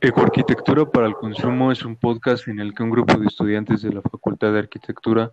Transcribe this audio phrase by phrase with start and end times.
[0.00, 3.92] Ecoarquitectura para el Consumo es un podcast en el que un grupo de estudiantes de
[3.92, 5.32] la Facultad de Arquitectura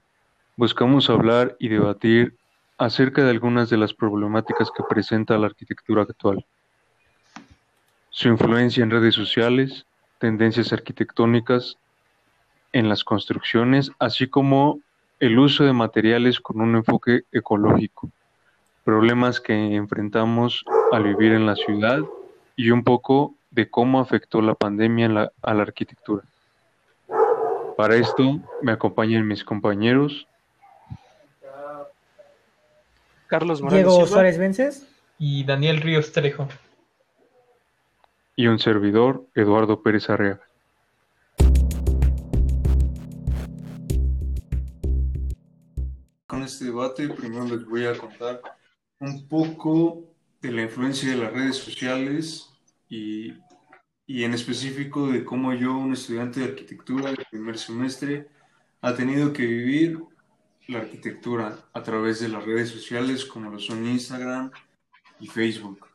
[0.58, 2.36] buscamos hablar y debatir
[2.78, 6.46] acerca de algunas de las problemáticas que presenta la arquitectura actual,
[8.10, 9.86] su influencia en redes sociales,
[10.20, 11.78] tendencias arquitectónicas
[12.74, 14.80] en las construcciones, así como
[15.20, 18.12] el uso de materiales con un enfoque ecológico,
[18.84, 22.02] problemas que enfrentamos al vivir en la ciudad
[22.56, 26.24] y un poco de cómo afectó la pandemia a la arquitectura.
[27.76, 30.28] Para esto me acompañan mis compañeros.
[33.26, 36.48] Carlos Morales Diego Suárez Vences y Daniel Ríos Trejo.
[38.36, 40.42] Y un servidor, Eduardo Pérez Arreaga.
[46.28, 48.40] Con este debate, primero les voy a contar
[49.00, 50.04] un poco
[50.44, 52.54] de la influencia de las redes sociales
[52.88, 53.34] y
[54.08, 58.30] y en específico de cómo yo, un estudiante de arquitectura del primer semestre,
[58.82, 60.02] ha tenido que vivir
[60.68, 64.50] la arquitectura a través de las redes sociales como lo son Instagram
[65.20, 65.88] y Facebook.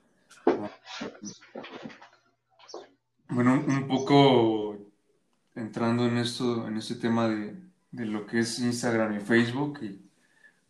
[3.28, 4.78] Bueno, un poco
[5.54, 7.56] entrando en esto, en este tema de,
[7.92, 10.02] de lo que es Instagram y Facebook y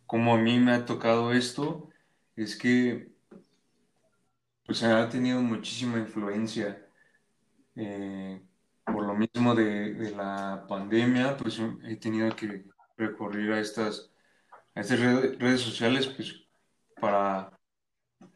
[0.05, 1.89] cómo a mí me ha tocado esto,
[2.37, 3.11] es que
[4.65, 6.82] pues ha tenido muchísima influencia
[7.75, 8.41] eh,
[8.85, 12.65] por lo mismo de, la pandemia, pues he tenido que
[12.97, 14.11] recurrir a estas,
[14.75, 16.45] a estas redes, sociales, pues
[16.99, 17.51] para,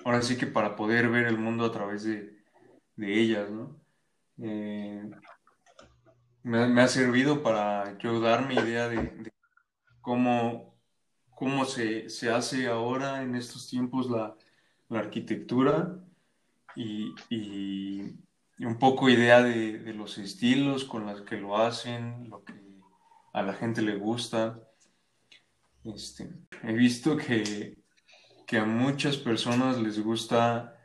[0.06, 2.36] ahora sí que para poder ver el mundo a través de,
[2.98, 3.80] ellas, ¿no?
[4.40, 5.10] Eh,
[6.44, 9.32] me, ha servido para yo dar mi idea de,
[10.02, 10.74] cómo,
[11.32, 14.36] cómo se, hace ahora en estos tiempos la,
[14.90, 16.00] arquitectura
[16.76, 17.14] y,
[18.59, 22.53] un poco idea de, los estilos con los que lo hacen, lo que
[23.33, 24.59] a la gente le gusta.
[25.83, 26.29] Este,
[26.63, 27.78] he visto que,
[28.57, 30.75] a muchas personas les gusta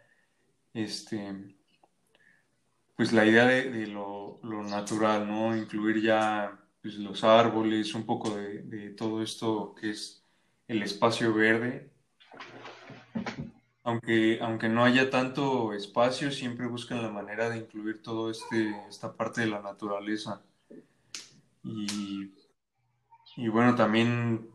[0.75, 1.57] este,
[2.97, 5.57] pues la idea de, lo, natural, ¿no?
[5.57, 10.25] Incluir ya pues, los árboles, un poco de, de todo esto que es
[10.69, 11.92] el espacio verde
[13.85, 19.17] aunque, aunque no haya tanto espacio, siempre buscan la manera de incluir todo este, esta
[19.17, 20.43] parte de la naturaleza.
[21.65, 22.33] Y,
[23.37, 24.49] y bueno, también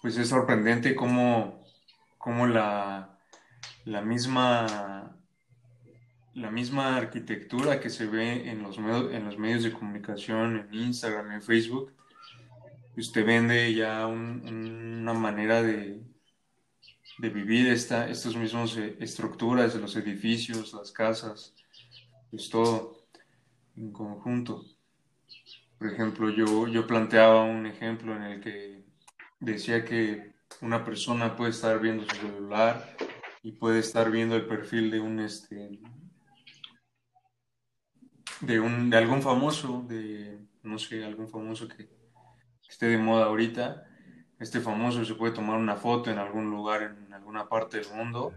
[0.00, 1.64] pues es sorprendente cómo,
[2.18, 3.18] cómo la,
[3.84, 5.16] la, misma,
[6.34, 11.32] la misma arquitectura que se ve en los, en los medios de comunicación, en Instagram,
[11.32, 11.92] en Facebook,
[12.96, 16.00] usted vende ya una manera de,
[17.20, 21.54] de vivir esta, estos mismos eh, estructuras los edificios, las casas,
[22.30, 23.04] pues todo
[23.76, 24.64] en conjunto.
[25.78, 28.84] Por ejemplo, yo, yo planteaba un ejemplo en el que
[29.38, 30.32] decía que
[30.62, 32.96] una persona puede estar viendo su celular
[33.42, 35.78] y puede estar viendo el perfil de un este
[38.40, 41.88] de un de algún famoso, de no sé, algún famoso que
[42.66, 43.86] esté de moda ahorita
[44.40, 48.34] este famoso se puede tomar una foto en algún lugar, en alguna parte del mundo,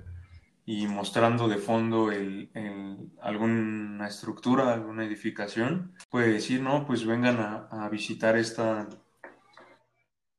[0.66, 2.52] y mostrando de fondo el,
[3.22, 7.40] alguna estructura, alguna edificación, puede decir, no, pues vengan
[7.72, 8.88] a, visitar esta,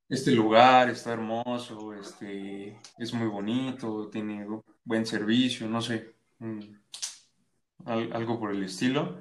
[0.08, 4.46] este lugar, está hermoso, este, es muy bonito, tiene
[4.84, 6.14] buen servicio, no sé,
[7.84, 9.18] algo por el estilo.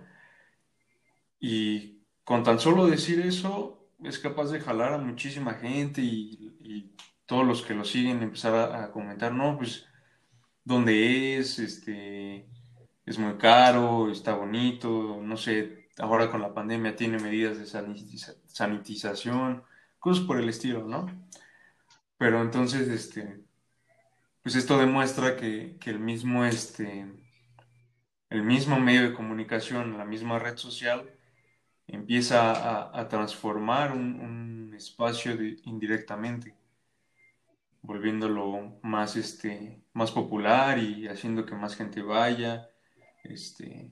[1.40, 6.94] Y con tan solo decir eso, es capaz de jalar a muchísima gente y,
[7.26, 9.88] todos los que lo siguen empezar a, comentar, no, pues,
[10.64, 11.60] ¿dónde es?
[11.60, 12.48] Este,
[13.06, 17.66] es muy caro, está bonito, no sé, ahora con la pandemia tiene medidas de
[18.48, 19.64] sanitización,
[20.00, 21.08] cosas por el estilo, ¿no?
[22.18, 23.44] Pero entonces, este,
[24.44, 27.08] pues esto demuestra que, que el mismo, este,
[28.30, 31.10] el mismo medio de comunicación, la misma red social,
[31.88, 35.34] empieza a, transformar un, espacio
[35.66, 36.56] indirectamente,
[37.84, 42.70] volviéndolo más, este, más popular y haciendo que más gente vaya.
[43.24, 43.92] Este,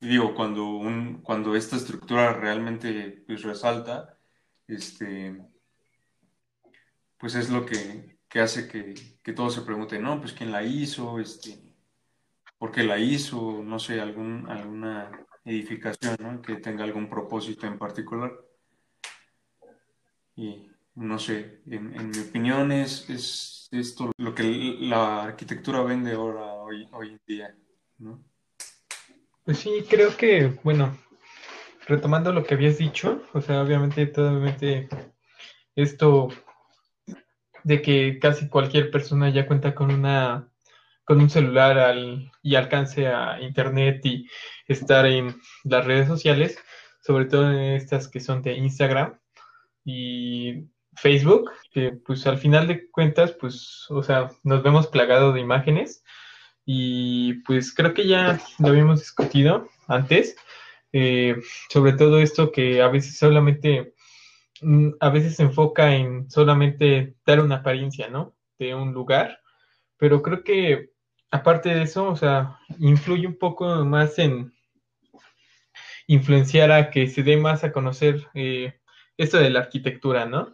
[0.00, 4.18] digo, cuando, un, cuando esta estructura realmente pues, resalta,
[4.68, 5.42] este,
[7.18, 11.18] pues es lo que, hace que, que todos se pregunten, no, pues quién la hizo,
[11.18, 11.74] este,
[12.58, 18.32] por qué la hizo, no sé, algún, alguna edificación, que tenga algún propósito en particular.
[20.36, 20.69] Y
[21.00, 26.86] no sé, en, mi opinión es, es, esto lo que la arquitectura vende ahora, hoy,
[26.92, 27.56] hoy en día.
[29.44, 30.98] Pues sí, creo que, bueno,
[31.86, 34.88] retomando lo que habías dicho, o sea, obviamente, totalmente
[35.74, 36.28] esto
[37.64, 40.46] de que casi cualquier persona ya cuenta con una
[41.04, 44.28] con un celular al, y alcance a internet y
[44.68, 46.56] estar en las redes sociales,
[47.02, 49.18] sobre todo en estas que son de Instagram
[49.84, 55.40] y Facebook, que pues al final de cuentas, pues, o sea, nos vemos plagados de
[55.40, 56.02] imágenes
[56.64, 60.36] y pues creo que ya lo habíamos discutido antes,
[60.92, 61.36] eh,
[61.68, 63.94] sobre todo esto que a veces solamente,
[64.62, 68.36] mm, a veces se enfoca en solamente dar una apariencia, ¿no?
[68.58, 69.40] De un lugar,
[69.96, 70.90] pero creo que
[71.30, 74.52] aparte de eso, o sea, influye un poco más en
[76.06, 78.80] influenciar a que se dé más a conocer eh,
[79.16, 80.52] esto de la arquitectura, ¿no?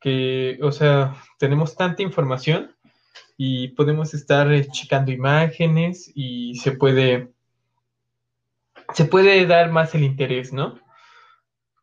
[0.00, 2.74] Que, o sea, tenemos tanta información
[3.36, 7.32] y podemos estar eh, checando imágenes y se puede
[8.94, 10.78] se puede dar más el interés, ¿no?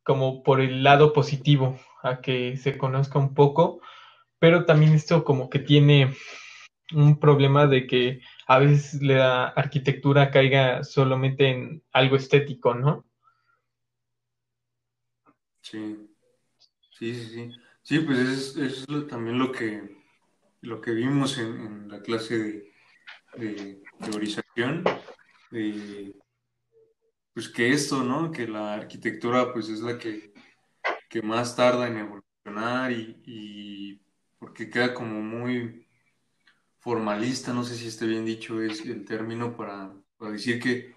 [0.03, 3.81] Como por el lado positivo, a que se conozca un poco,
[4.39, 6.13] pero también esto como que tiene
[6.93, 13.05] un problema de que a veces la arquitectura caiga solamente en algo estético, ¿no?
[15.61, 16.15] Sí,
[16.91, 17.64] sí, sí, sí.
[17.85, 19.95] Sí, pues es, es también lo que,
[20.61, 22.73] lo que vimos en, la clase de,
[23.37, 24.83] de teorización,
[27.33, 28.31] pues que esto, ¿no?
[28.31, 30.33] Que la arquitectura pues es la que,
[31.07, 34.01] que más tarda en evolucionar y, y
[34.39, 35.87] porque queda como muy
[36.79, 40.95] formalista, no sé si esté bien dicho es el término para, para decir que,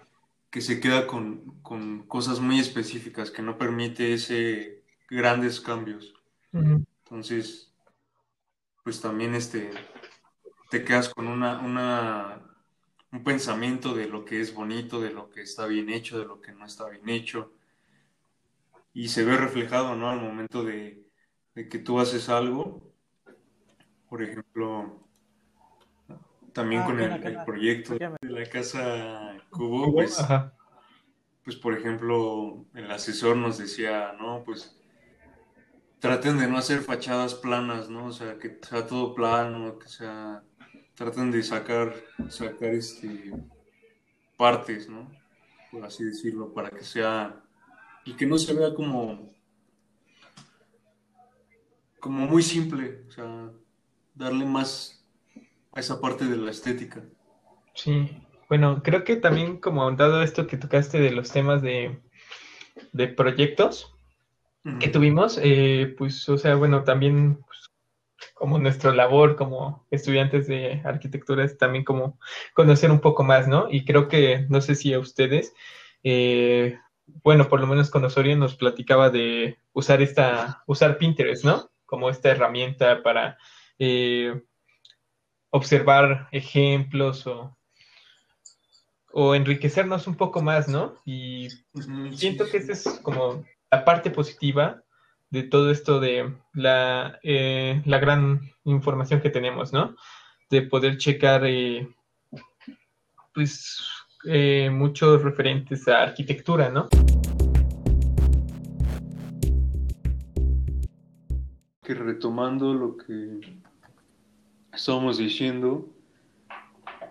[0.50, 6.17] que, se queda con, con, cosas muy específicas, que no permite ese grandes cambios.
[6.52, 7.74] Entonces,
[8.82, 9.70] pues también este,
[10.70, 12.40] te quedas con una, una,
[13.12, 16.40] un pensamiento de lo que es bonito, de lo que está bien hecho, de lo
[16.40, 17.52] que no está bien hecho.
[18.92, 20.10] Y se ve reflejado, ¿no?
[20.10, 21.06] Al momento de,
[21.54, 22.92] de que tú haces algo.
[24.08, 25.08] Por ejemplo,
[26.52, 30.18] también ah, con el, proyecto de la casa Cubo, pues,
[31.44, 34.77] pues, por ejemplo, el asesor nos decía, no, pues
[36.00, 38.06] traten de no hacer fachadas planas, ¿no?
[38.06, 40.42] O sea, que sea todo plano, que sea,
[40.94, 41.94] traten de sacar,
[42.28, 43.32] sacar este,
[44.36, 45.10] partes, ¿no?
[45.70, 47.42] Por así decirlo, para que sea,
[48.04, 49.34] y que no se vea como,
[52.00, 53.50] como muy simple, o sea,
[54.14, 55.04] darle más
[55.72, 57.04] a esa parte de la estética.
[57.74, 58.08] Sí,
[58.48, 62.00] bueno, creo que también como dado esto que tocaste de los temas de,
[62.92, 63.94] de proyectos,
[64.80, 67.70] que tuvimos, eh, pues, o sea, bueno, también pues,
[68.34, 72.18] como nuestra labor como estudiantes de arquitectura es también como
[72.54, 73.68] conocer un poco más, ¿no?
[73.70, 75.54] Y creo que, no sé si a ustedes,
[76.02, 76.78] eh,
[77.24, 81.70] bueno, por lo menos con Osorio nos platicaba de usar esta, usar Pinterest, ¿no?
[81.86, 83.38] Como esta herramienta para
[83.78, 84.42] eh,
[85.50, 87.56] observar ejemplos o,
[89.12, 91.00] o enriquecernos un poco más, ¿no?
[91.04, 91.48] Y
[92.12, 94.82] siento que esa es como la parte positiva
[95.30, 99.94] de todo esto de la, eh, la gran información que tenemos, ¿no?
[100.48, 101.86] De poder checar, eh,
[103.34, 103.78] pues,
[104.24, 106.88] eh, muchos referentes a arquitectura, ¿no?
[111.82, 113.60] Que retomando lo que
[114.72, 115.90] estábamos diciendo,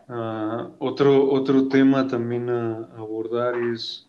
[0.09, 4.06] ah, otro, otro tema también a abordar es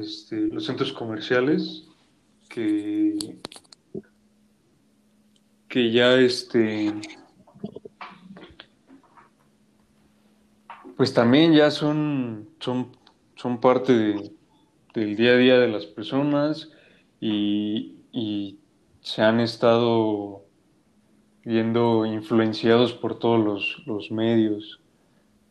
[0.00, 1.84] este, los centros comerciales
[2.48, 3.38] que,
[5.68, 6.92] que ya este
[10.96, 12.96] pues también ya son, son,
[13.36, 14.32] son parte
[14.94, 16.70] del día a día de las personas
[17.20, 18.58] y, y,
[19.00, 20.46] se han estado
[21.44, 24.80] viendo influenciados por todos los, los medios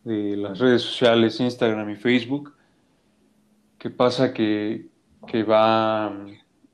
[0.03, 2.55] de las redes sociales, Instagram y Facebook,
[3.83, 4.33] ¿Qué pasa?
[4.33, 4.87] Que,
[5.43, 6.05] va,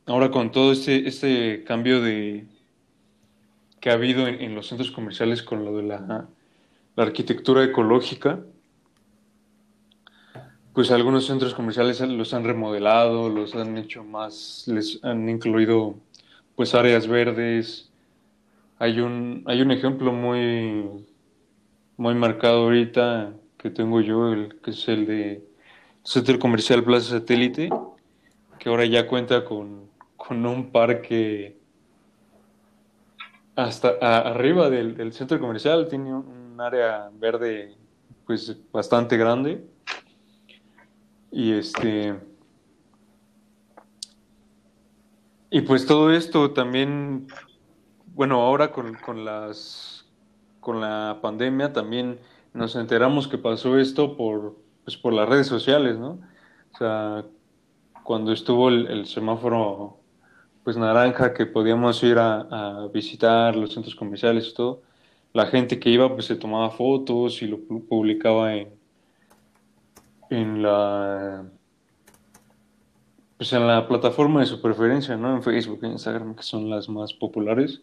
[0.05, 2.45] ahora con todo este, este cambio de
[3.79, 6.27] que ha habido en, los centros comerciales con lo de la,
[6.95, 8.41] arquitectura ecológica,
[10.73, 15.95] pues algunos centros comerciales los han remodelado, los han hecho más, les han incluido
[16.55, 17.89] pues áreas verdes.
[18.77, 21.07] Hay un, hay un ejemplo muy,
[21.97, 25.49] muy marcado ahorita que tengo yo, el, que es el de
[26.03, 27.69] Centro Comercial Plaza Satélite,
[28.57, 29.89] que ahora ya cuenta con,
[30.29, 31.57] un parque
[33.55, 37.75] hasta arriba del, centro comercial, tiene un área verde
[38.25, 39.65] pues bastante grande.
[41.31, 42.19] Y este.
[45.51, 47.27] Y pues todo esto también,
[48.13, 49.99] bueno, ahora con, con las
[50.59, 52.19] con la pandemia también
[52.53, 54.55] nos enteramos que pasó esto por,
[54.89, 56.19] pues por las redes sociales, ¿no?
[56.73, 57.23] O sea,
[58.03, 59.99] cuando estuvo el, semáforo
[60.63, 64.81] pues naranja que podíamos ir a, visitar los centros comerciales y todo,
[65.33, 68.69] la gente que iba pues se tomaba fotos y lo publicaba en,
[70.31, 71.45] en la
[73.37, 75.35] pues en la plataforma de su preferencia, ¿no?
[75.35, 77.81] En Facebook, en Instagram, que son las más populares.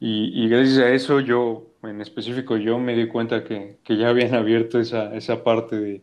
[0.00, 4.34] Y, gracias a eso yo, en específico yo, me di cuenta que, que, ya habían
[4.34, 6.02] abierto esa, esa parte de,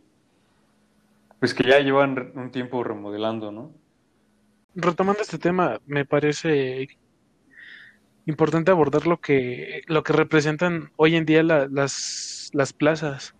[1.39, 3.73] pues que ya llevan un tiempo remodelando, ¿no?
[4.73, 6.87] Retomando este tema, me parece
[8.25, 13.35] importante abordar lo que, lo que representan hoy en día las, las plazas,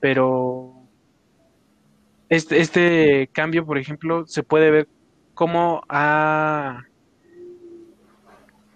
[0.00, 0.81] Pero
[2.32, 4.88] este, este cambio, por ejemplo, se puede ver
[5.34, 6.84] cómo ha,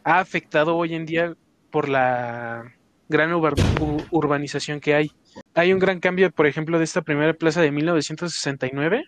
[0.04, 1.34] ha afectado hoy en día
[1.70, 2.70] por la
[3.08, 5.10] gran urbanización que hay.
[5.54, 9.04] Hay un gran cambio, por ejemplo, de esta primera plaza de 1969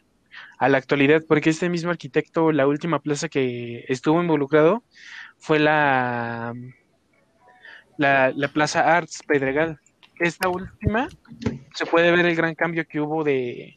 [0.59, 4.83] a la actualidad, porque este mismo arquitecto, la última plaza que estuvo involucrado
[5.37, 6.55] fue la
[7.99, 9.79] la, Plaza Arts Pedregal.
[10.21, 11.07] Esta última
[11.75, 13.75] se puede ver el gran cambio que hubo de,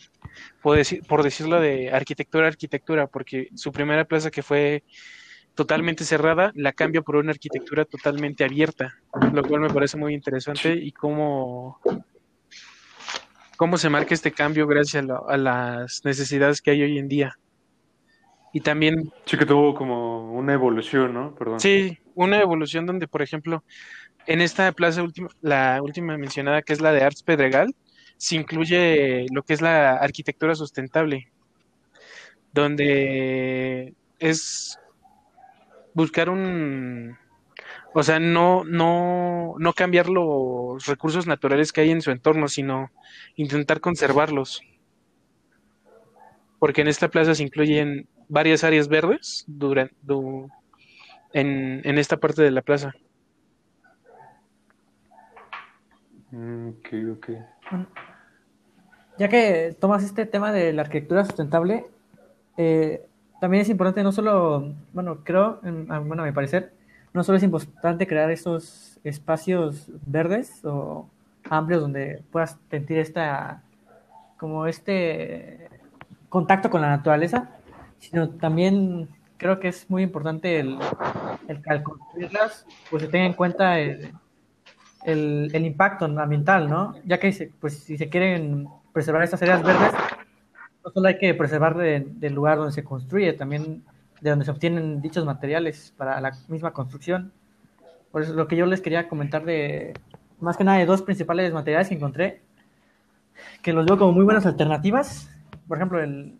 [0.61, 4.83] por, decir, por decirlo, de arquitectura arquitectura, porque su primera plaza que fue
[5.55, 8.95] totalmente cerrada, la cambia por una arquitectura totalmente abierta,
[9.33, 11.79] lo cual me parece muy interesante y cómo,
[13.57, 17.37] cómo se marca este cambio gracias a, a las necesidades que hay hoy en día.
[18.53, 19.11] Y también...
[19.25, 21.35] Sí que tuvo como una evolución, ¿no?
[21.35, 21.59] Perdón.
[21.59, 23.63] Sí, una evolución donde, por ejemplo,
[24.27, 27.73] en esta plaza última, la última mencionada, que es la de Arts Pedregal,
[28.21, 31.31] se incluye lo que es la arquitectura sustentable,
[32.53, 34.79] donde es
[35.95, 37.17] buscar un,
[37.95, 42.91] o sea, no, no, no cambiar los recursos naturales que hay en su entorno, sino
[43.37, 44.61] intentar conservarlos.
[46.59, 49.95] Porque en esta plaza se incluyen varias áreas verdes durante,
[51.33, 52.93] en, en esta parte de la plaza.
[56.29, 57.29] Mm, ok, ok.
[59.21, 61.85] Ya que tomas este tema de la arquitectura sustentable,
[62.57, 63.05] eh,
[63.39, 66.73] también es importante no solo, bueno, creo, bueno, a mi parecer,
[67.13, 71.07] no solo es importante crear estos espacios verdes o
[71.51, 73.61] amplios donde puedas sentir esta,
[74.37, 75.69] como este
[76.27, 77.47] contacto con la naturaleza,
[77.99, 80.79] sino también creo que es muy importante el,
[81.47, 84.13] el que al construirlas, pues se tenga en cuenta el,
[85.03, 86.95] el, el, impacto ambiental, ¿no?
[87.05, 89.91] Ya que pues, si se quieren preservar estas áreas verdes,
[90.83, 93.83] no solo hay que preservar del lugar donde se construye, también
[94.19, 97.31] de donde se obtienen dichos materiales para la misma construcción.
[98.11, 99.93] Por eso lo que yo les quería comentar de,
[100.39, 102.41] más que nada, de dos principales materiales que encontré,
[103.61, 105.29] que los veo como muy buenas alternativas.
[105.67, 106.37] Por ejemplo, el,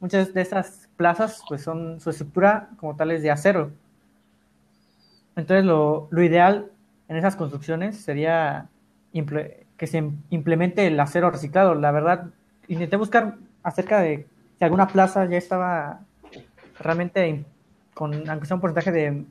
[0.00, 3.72] muchas de estas plazas, pues son su estructura como tal es de acero.
[5.36, 6.70] Entonces lo, lo ideal
[7.08, 8.68] en esas construcciones sería
[9.76, 11.74] que se implemente el acero reciclado.
[11.74, 12.26] La verdad,
[12.68, 14.26] intenté buscar acerca de
[14.58, 16.00] si alguna plaza ya estaba
[16.78, 17.44] realmente
[17.94, 19.24] con, aunque sea un porcentaje de,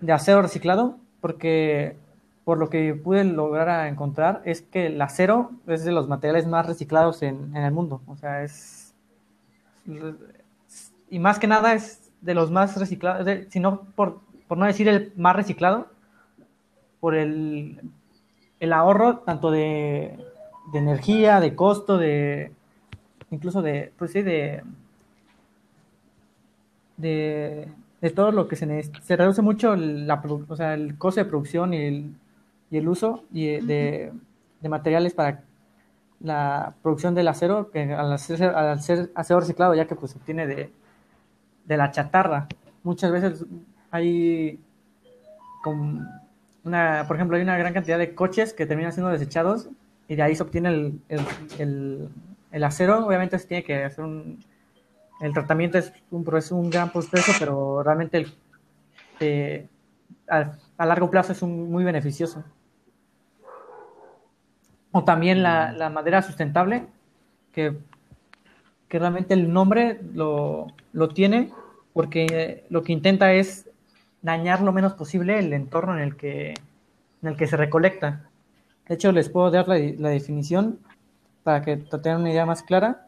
[0.00, 1.96] de acero reciclado, porque
[2.44, 6.66] por lo que pude lograr encontrar es que el acero es de los materiales más
[6.66, 8.00] reciclados en, en el mundo.
[8.06, 8.94] O sea, es.
[11.08, 14.88] Y más que nada es de los más reciclados, si no por, por no decir
[14.88, 15.88] el más reciclado,
[17.00, 17.80] por el,
[18.60, 20.18] el ahorro tanto de,
[20.72, 22.52] de energía, de costo, de
[23.30, 24.62] incluso de, pues sí, de,
[26.96, 27.68] de,
[28.00, 29.00] de todo lo que se necesita.
[29.00, 32.14] Se reduce mucho la, o sea, el costo de producción y el,
[32.70, 34.12] y el uso y de,
[34.60, 35.42] de, materiales para
[36.20, 40.18] la producción del acero, que al, hacer, al ser acero reciclado, ya que pues se
[40.18, 40.70] obtiene de,
[41.64, 42.46] de la chatarra.
[42.82, 43.46] Muchas veces
[43.90, 44.60] hay
[45.62, 46.06] con
[46.64, 49.68] una, por ejemplo, hay una gran cantidad de coches que terminan siendo desechados
[50.08, 51.00] y de ahí se obtiene el,
[51.58, 52.08] el,
[52.50, 53.06] el, acero.
[53.06, 54.44] Obviamente se tiene que hacer un...
[55.20, 58.34] El tratamiento es un, es un gran proceso, pero realmente el,
[59.20, 59.68] eh,
[60.28, 62.42] a, a, largo plazo es un, muy beneficioso.
[64.92, 66.86] O también la, la madera sustentable,
[67.52, 67.78] que,
[68.88, 71.52] que, realmente el nombre lo, lo tiene
[71.92, 73.69] porque lo que intenta es
[74.22, 76.54] dañar lo menos posible el entorno en el que,
[77.22, 78.28] en el que se recolecta.
[78.88, 80.78] De hecho, les puedo dar la, definición
[81.42, 83.06] para que tengan una idea más clara.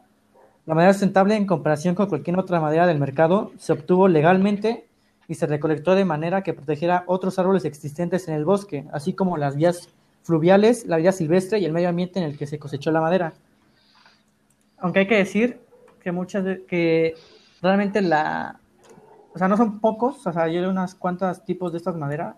[0.65, 4.85] La madera sustentable, en comparación con cualquier otra madera del mercado, se obtuvo legalmente
[5.27, 9.37] y se recolectó de manera que protegiera otros árboles existentes en el bosque, así como
[9.37, 9.89] las vías
[10.23, 13.33] fluviales, la vida silvestre y el medio ambiente en el que se cosechó la madera.
[14.77, 15.59] Aunque hay que decir
[16.01, 17.15] que muchas que
[17.61, 18.59] realmente la,
[19.33, 22.35] o sea, no son pocos, o sea, yo unas cuantas tipos de estas maderas.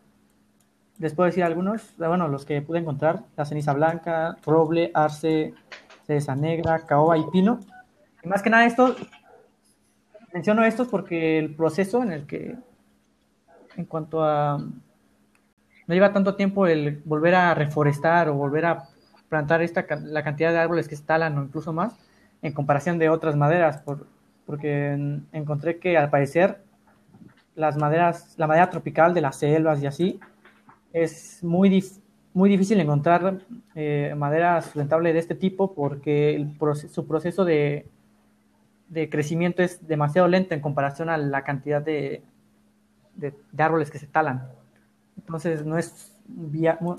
[0.98, 5.54] Les puedo decir algunos, bueno, los que pude encontrar, la ceniza blanca, roble, arce,
[6.08, 7.60] cereza negra, caoba y pino.
[8.24, 8.96] Y más que nada esto,
[10.34, 12.56] menciono estos porque el proceso en el que,
[13.76, 18.88] en cuanto a, no lleva tanto tiempo el volver a reforestar o volver a
[19.28, 21.98] plantar esta, la cantidad de árboles que se o incluso más,
[22.42, 24.08] en comparación de otras maderas, por,
[24.46, 26.65] porque encontré que al parecer
[27.56, 30.20] las maderas, la madera tropical de las selvas y así,
[30.94, 31.84] es muy,
[32.34, 33.40] muy difícil encontrar
[33.76, 36.58] eh, madera sustentable de este tipo porque el
[36.90, 37.88] su proceso de,
[38.90, 42.24] de, crecimiento es demasiado lento en comparación a la cantidad de,
[43.16, 44.48] de, árboles que se talan.
[45.18, 46.12] Entonces no es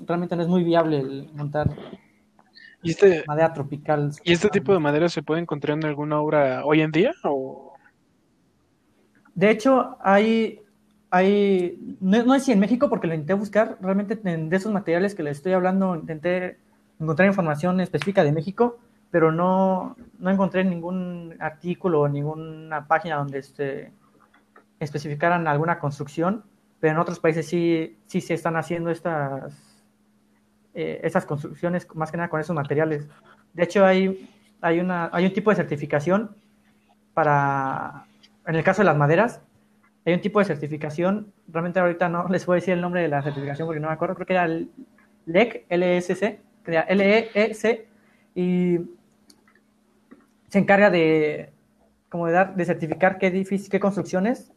[0.06, 1.68] realmente no es muy viable el montar
[2.86, 4.12] ¿Y este, madera tropical.
[4.22, 7.12] ¿Y este tipo de madera se puede encontrar en alguna obra hoy en día?
[7.24, 7.35] O...
[9.36, 10.60] De hecho, hay,
[11.10, 15.22] hay no, no, si en México, porque lo intenté buscar, realmente de esos materiales que
[15.22, 16.56] les estoy hablando, intenté
[16.98, 18.78] encontrar información específica de México,
[19.10, 23.92] pero no, no encontré ningún artículo o ninguna página donde este,
[24.80, 26.42] especificaran alguna construcción,
[26.80, 29.84] pero en otros países sí, sí se están haciendo estas,
[30.72, 33.06] eh, estas construcciones, más que nada con esos materiales.
[33.52, 34.30] De hecho, hay,
[34.62, 36.34] hay, una, hay un tipo de certificación
[37.12, 38.06] para
[38.46, 39.40] en el caso de las maderas,
[40.04, 43.08] hay un tipo de certificación, realmente ahorita no les voy a decir el nombre de
[43.08, 44.70] la certificación porque no me acuerdo, creo que era el
[45.26, 47.88] LEC, LESC, LEEC,
[48.34, 48.78] y
[50.48, 51.52] se encarga de,
[52.08, 54.52] como de, dar, de certificar qué, edificios, qué construcciones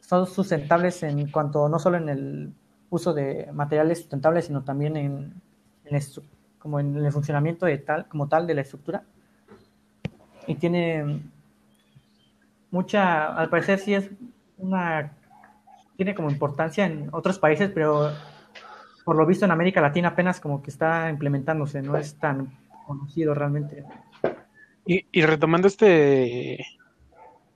[0.00, 2.54] son sustentables en cuanto no solo en el
[2.90, 5.34] uso de materiales sustentables, sino también en,
[5.84, 6.00] en
[6.58, 9.04] como en el funcionamiento de tal, como tal de la estructura.
[10.46, 11.20] Y tiene
[12.70, 14.10] mucha, al parecer sí es
[14.58, 15.12] una,
[15.96, 18.12] tiene como importancia en otros países, pero
[19.04, 23.34] por lo visto en América Latina apenas como que está implementándose, no es tan conocido
[23.34, 23.84] realmente.
[24.84, 26.64] Y, retomando este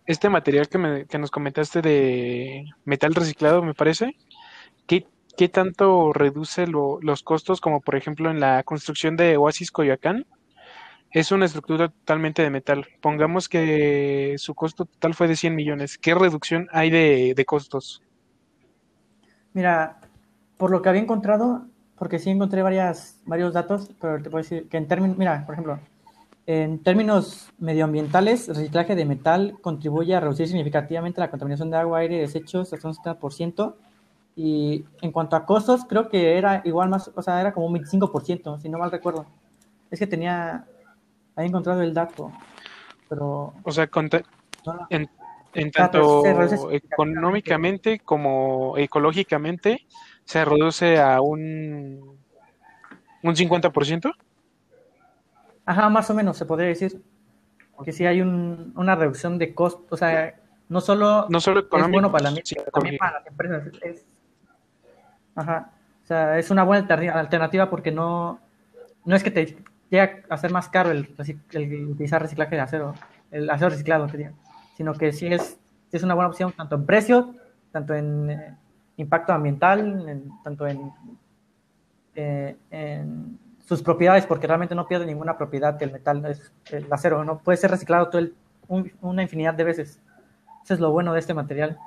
[0.07, 4.17] este material que, me, que, nos comentaste de metal reciclado, me parece,
[4.89, 10.27] ¿qué, qué tanto reduce los costos, como por ejemplo en la construcción de Oasis Coyoacán?
[11.13, 12.87] Es una estructura totalmente de metal.
[13.01, 15.99] Pongamos que su costo total fue de 100 millones.
[15.99, 18.03] ¿Qué reducción hay de, costos?
[19.53, 19.99] Mira,
[20.57, 21.67] por lo que había encontrado,
[21.99, 25.55] porque sí encontré varias, varios datos, pero te puedo decir que en términos, mira, por
[25.55, 25.81] ejemplo,
[26.47, 32.01] en términos medioambientales, el reciclaje de metal contribuye a reducir significativamente la contaminación de agua,
[32.01, 33.75] aire y desechos hasta un 70%.
[34.37, 37.75] Y en cuanto a costos, creo que era igual más, o sea, era como un
[37.75, 39.27] 25%, si no mal recuerdo.
[39.91, 40.65] Es que tenía,
[41.43, 42.33] he encontrado el dato,
[43.09, 43.55] pero...
[43.63, 43.89] O sea,
[44.91, 45.09] en,
[45.53, 49.85] En Ah, tanto económicamente como ecológicamente,
[50.25, 52.19] se reduce a un,
[53.23, 54.13] un 50%.
[55.67, 57.03] Ajá, más o menos se podría decir
[57.85, 60.35] que sí hay un- una reducción de costos, o sea,
[60.69, 63.73] no solo No solo es económico, bueno para la misma, también para las empresas.
[63.83, 64.07] Es,
[65.35, 65.71] ajá,
[66.03, 68.41] o sea, es una buena alterna- alternativa porque no,
[69.05, 69.57] no es que te
[69.91, 71.15] llegue a ser más caro el,
[71.53, 72.95] el utilizar reciclaje de acero,
[73.31, 74.33] el acero reciclado, que diga,
[74.77, 75.59] sino que sí es,
[75.91, 77.35] sí es una buena opción tanto en precio,
[77.73, 78.57] tanto en eh,
[78.97, 80.93] impacto ambiental, en- tanto en,
[82.15, 87.25] eh, en sus propiedades, porque realmente no pierde ninguna propiedad el metal, es el acero,
[87.25, 88.35] no puede ser reciclado todo el-
[88.69, 90.01] un- una infinidad de veces.
[90.65, 91.79] Eso es lo bueno de este material.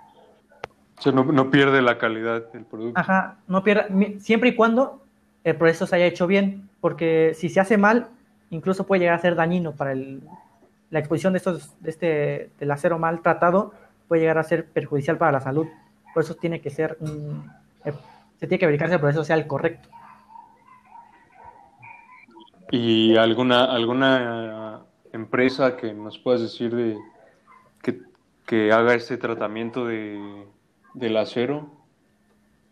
[0.97, 2.99] O sea, no, no pierde la calidad del producto.
[2.99, 5.03] Ajá, no pierda, mi- siempre y cuando
[5.43, 8.10] el proceso se haya hecho bien, porque si se hace mal,
[8.50, 10.22] incluso puede llegar a ser dañino para el,
[10.89, 13.74] la exposición de estos, de este, del acero mal tratado,
[14.10, 15.65] puede llegar a ser perjudicial para la salud.
[16.13, 17.50] Por eso tiene que ser un,
[18.38, 19.88] se tiene que verificar que el proceso sea el correcto.
[22.69, 24.82] ¿Y alguna, alguna
[25.13, 26.98] empresa que nos puedas decir de
[27.82, 28.02] que,
[28.46, 30.46] que haga este tratamiento de,
[30.96, 31.65] del acero?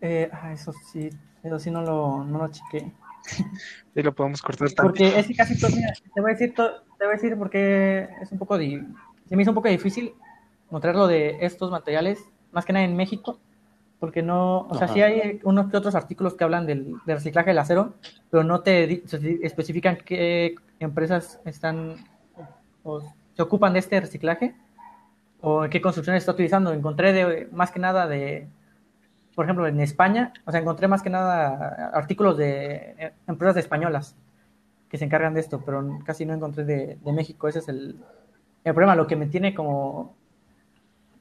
[0.02, 1.10] Eh, ah, eso sí,
[1.44, 2.92] eso sí no lo, no lo chequé.
[3.96, 4.94] Y lo podemos cortar también.
[5.12, 7.38] Porque es que casi todo, mira, te voy a decir, to- te voy a decir
[7.38, 8.82] porque es un poco, di-
[9.28, 10.14] se me hizo un poco difícil
[10.68, 13.38] encontrar lo de estos materiales, más que nada en México,
[14.00, 14.94] porque no, o sea, Ajá.
[14.94, 17.96] sí hay unos que otros artículos que hablan del, del reciclaje del acero,
[18.30, 19.04] pero no te
[19.46, 21.96] especifican qué empresas están
[22.84, 23.02] o
[23.36, 24.56] se ocupan de este reciclaje
[25.42, 26.72] o qué construcción está utilizando.
[26.74, 28.48] Encontré de, más que nada de,
[29.36, 34.16] por ejemplo, en España, o sea, encontré más que nada artículos de eh, empresas españolas
[34.90, 37.48] que se encargan de esto, pero casi no encontré de, de México.
[37.48, 37.96] Ese es el,
[38.64, 40.16] el problema, lo que me tiene como,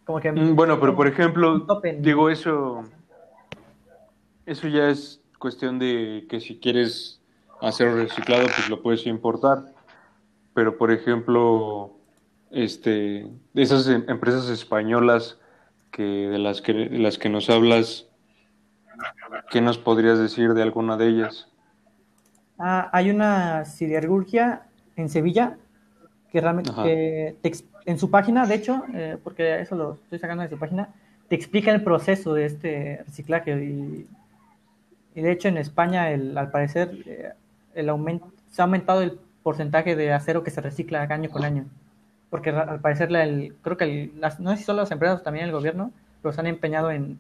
[0.05, 0.33] como que...
[0.33, 1.67] Mm, Bueno, pero por ejemplo,
[2.01, 2.85] digo eso,
[4.47, 7.21] eso ya es cuestión de que si quieres
[7.61, 9.63] hacer reciclado, pues lo puedes importar.
[10.53, 11.93] Pero por ejemplo,
[12.51, 15.39] este, esas em- empresas españolas
[15.91, 18.07] que de las que de las que nos hablas,
[19.51, 21.49] ¿qué nos podrías decir de alguna de ellas?
[22.59, 24.63] Ah, hay una siderurgia
[24.97, 25.57] en Sevilla
[26.31, 27.53] que realmente que te
[27.87, 30.91] en su página, de hecho, eh, porque eso lo estoy sacando de su página,
[31.29, 34.07] te explica el proceso de este reciclaje y,
[35.15, 37.33] y de hecho en España, el, al parecer, eh,
[37.75, 41.67] el aumento, se ha aumentado el porcentaje de acero que se recicla año con año,
[42.31, 45.23] porque al parecer la- el, creo que el- las, no sé si son las empresas
[45.23, 47.19] también el gobierno, se han empeñado en,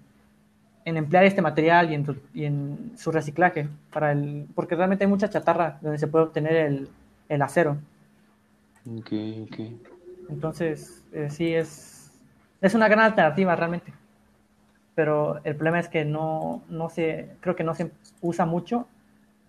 [0.85, 5.05] en emplear este material y en, su, y en su reciclaje, para el, porque realmente
[5.05, 6.88] hay mucha chatarra donde se puede obtener el,
[7.29, 7.79] el acero.
[8.87, 9.57] Ok, ok.
[10.29, 12.11] Entonces, eh, sí, es,
[12.61, 13.92] es una gran alternativa realmente.
[14.94, 18.87] Pero el problema es que no, no se, creo que no se usa mucho.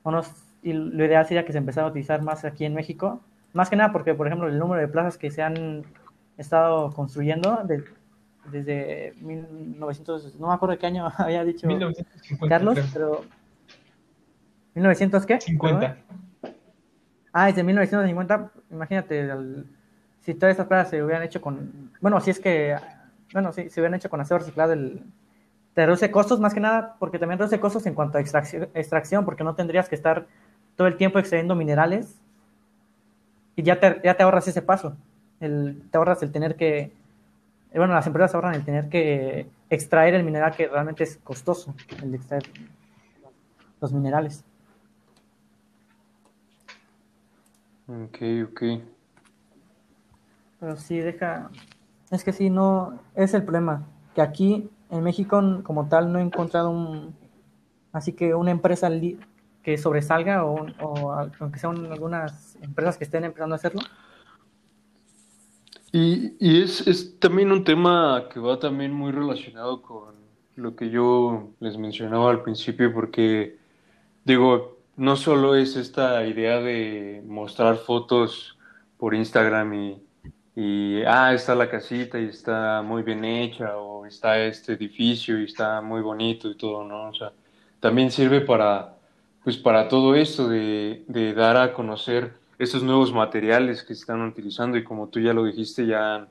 [0.03, 0.21] O no,
[0.63, 3.21] y lo ideal sería que se empezara a utilizar más aquí en México.
[3.53, 5.83] Más que nada porque, por ejemplo, el número de plazas que se han
[6.37, 7.83] estado construyendo de-
[8.51, 12.47] desde 1900, no me acuerdo qué año había dicho 1950.
[12.55, 13.21] Carlos, pero...
[14.75, 15.41] ¿1900 qué?
[15.41, 15.79] 50.
[15.79, 15.97] Perdón.
[17.33, 19.65] Ah, desde 1950, imagínate, el-
[20.21, 22.75] si todas estas plazas se hubieran hecho con, bueno, si es que,
[23.33, 25.01] bueno, si se hubieran hecho con acero reciclado, el,
[25.73, 29.25] te reduce costos más que nada, porque también reduce costos en cuanto a extracción, extracción,
[29.25, 30.27] porque no tendrías que estar
[30.75, 32.21] todo el tiempo extrayendo minerales
[33.55, 34.95] y ya te, ya te ahorras ese paso,
[35.39, 36.93] el, te ahorras el tener que,
[37.73, 42.11] bueno, las empresas ahorran el tener que extraer el mineral que realmente es costoso, el
[42.11, 42.43] de extraer
[43.79, 44.43] los minerales.
[47.87, 48.17] Ok,
[48.49, 48.63] ok.
[50.59, 51.49] Pero sí deja,
[52.11, 56.21] es que sí, no, es el problema, que aquí en México como tal no he
[56.21, 57.15] encontrado un,
[57.91, 59.19] así que una empresa li-
[59.63, 63.81] que sobresalga o, o aunque sean algunas empresas que estén empezando a hacerlo.
[65.91, 70.15] Y, y es, es también un tema que va también muy relacionado con
[70.55, 73.57] lo que yo les mencionaba al principio, porque
[74.23, 78.57] digo, no solo es esta idea de mostrar fotos
[78.97, 80.01] por Instagram y,
[80.55, 85.45] y ah, está la casita y está muy bien hecha, o está este edificio y
[85.45, 87.09] está muy bonito y todo, ¿no?
[87.09, 87.33] O sea,
[87.79, 88.95] también sirve para,
[89.43, 91.03] pues para todo esto de,
[91.35, 95.43] dar a conocer estos nuevos materiales que se están utilizando y como tú ya lo
[95.45, 96.27] dijiste, ya,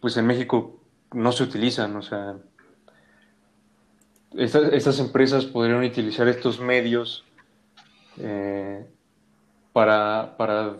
[0.00, 0.80] pues en México
[1.12, 2.36] no se utilizan, o sea,
[4.34, 7.24] estas, estas empresas podrían utilizar estos medios
[8.18, 8.86] eh,
[9.72, 10.76] para, para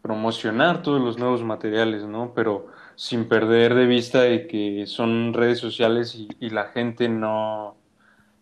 [0.00, 2.32] promocionar todos los nuevos materiales, ¿no?
[2.34, 7.77] Pero sin perder de vista de que son redes sociales y, y la gente no,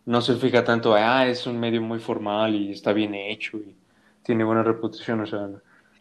[0.06, 3.76] no se fija tanto, ah, es un medio muy formal y está bien hecho y
[4.22, 5.48] tiene buena reputación, o sea,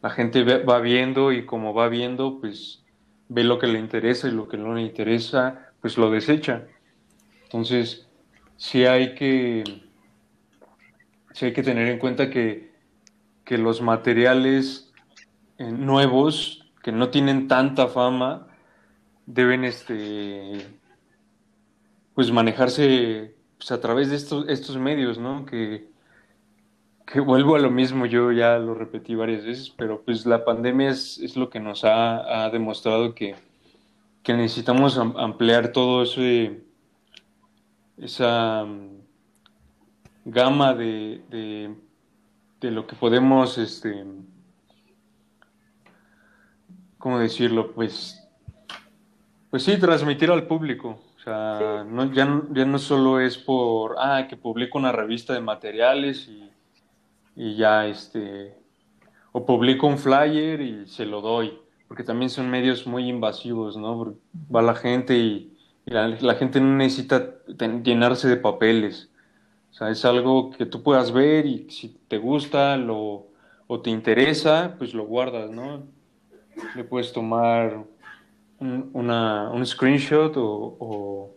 [0.02, 2.84] la gente va viendo y como va viendo, pues
[3.28, 6.68] ve lo que le interesa y lo que no le interesa, pues lo desecha.
[7.44, 8.08] Entonces,
[8.58, 9.64] sí hay que,
[11.34, 12.72] sí hay que tener en cuenta que,
[13.44, 14.94] que los materiales
[15.58, 18.48] eh, nuevos, que no tienen tanta fama,
[19.26, 20.68] deben este,
[22.14, 23.35] pues manejarse
[23.66, 25.44] pues, a través de estos, estos medios, ¿no?
[25.44, 25.90] Que,
[27.08, 30.92] que vuelvo a lo mismo, yo ya lo repetí varias veces, pero pues la pandemia
[30.92, 33.36] es, es lo que nos ha, ha demostrado que,
[34.22, 36.64] que, necesitamos ampliar todo ese,
[37.98, 39.00] esa mm,
[40.26, 41.76] gama de, de,
[42.62, 44.06] de, lo que podemos, este,
[47.00, 47.74] ¿cómo decirlo?
[47.74, 48.24] Pues,
[49.50, 51.00] pues sí, transmitir al público.
[51.26, 56.46] No, ya, ya no solo es por, ah, que publico una revista de materiales y
[57.36, 58.56] y ya este
[59.32, 64.16] o publico un flyer y se lo doy porque también son medios muy invasivos no
[64.54, 65.52] va la gente y,
[65.86, 67.36] la, gente no necesita
[67.84, 69.12] llenarse de papeles.
[69.88, 73.28] Es algo que tú puedas ver y si te gusta lo
[73.68, 75.84] o te interesa pues lo guardas no
[76.76, 77.86] le puedes tomar
[78.60, 81.36] un, una, un screenshot o,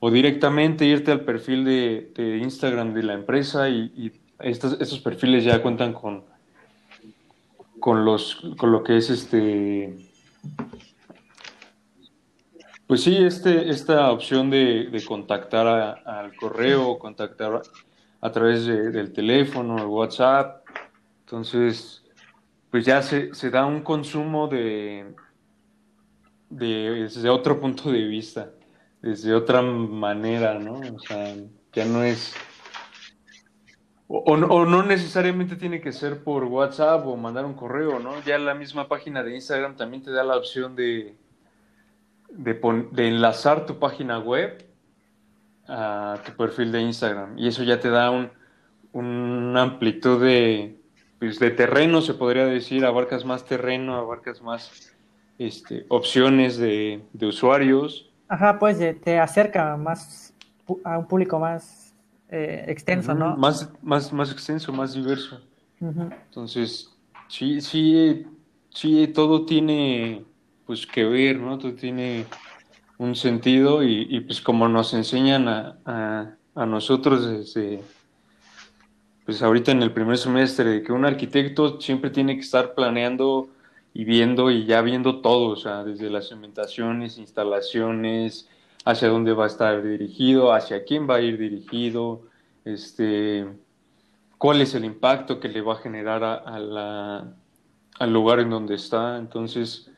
[0.00, 5.44] o, directamente irte al perfil de, Instagram de la empresa y, y estos, estos perfiles
[5.44, 6.24] ya cuentan con,
[7.78, 9.96] con, los, con lo que es este...
[12.86, 15.66] Pues sí, este, esta opción de, de contactar
[16.04, 17.62] al correo, contactar
[18.20, 20.62] a, través del teléfono, el WhatsApp.
[21.20, 22.04] Entonces,
[22.70, 25.14] pues ya se, se da un consumo de,
[26.52, 28.50] de, desde otro punto de vista,
[29.00, 30.74] desde otra manera, ¿no?
[30.74, 31.34] O sea,
[31.72, 32.34] ya no es
[34.14, 38.22] o, no necesariamente tiene que ser por WhatsApp o mandar un correo, ¿no?
[38.24, 41.16] Ya la misma página de Instagram también te da la opción de,
[42.28, 44.66] de, enlazar tu página web
[45.66, 47.38] a tu perfil de Instagram.
[47.38, 48.30] Y eso ya te da un,
[48.92, 50.78] una amplitud de,
[51.18, 52.84] pues, de terreno, se podría decir.
[52.84, 54.91] Abarcas más terreno, abarcas más
[55.38, 58.10] este, opciones de, de usuarios.
[58.28, 60.32] Ajá, pues te acerca más
[60.84, 61.94] a un público más
[62.28, 63.36] eh, extenso, ¿no?
[63.36, 65.40] Más, más, más extenso, más diverso.
[65.80, 66.96] Entonces,
[67.28, 68.24] sí, sí,
[68.70, 70.24] sí, todo tiene
[70.64, 71.58] pues que ver, ¿no?
[71.58, 72.24] Todo tiene
[72.98, 77.82] un sentido y, pues como nos enseñan a, a, nosotros desde,
[79.26, 83.48] pues ahorita en el primer semestre, de que un arquitecto siempre tiene que estar planeando
[83.94, 88.48] y viendo y ya viendo todo, o sea, desde las cimentaciones, instalaciones,
[88.84, 92.22] hacia dónde va a estar dirigido, hacia quién va a ir dirigido,
[92.64, 93.46] este,
[94.38, 97.34] cuál es el impacto que le va a generar a, la,
[97.98, 99.18] al lugar en donde está.
[99.18, 99.90] Entonces,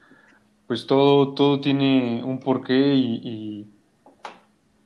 [0.66, 3.66] pues todo, todo tiene un porqué y, y,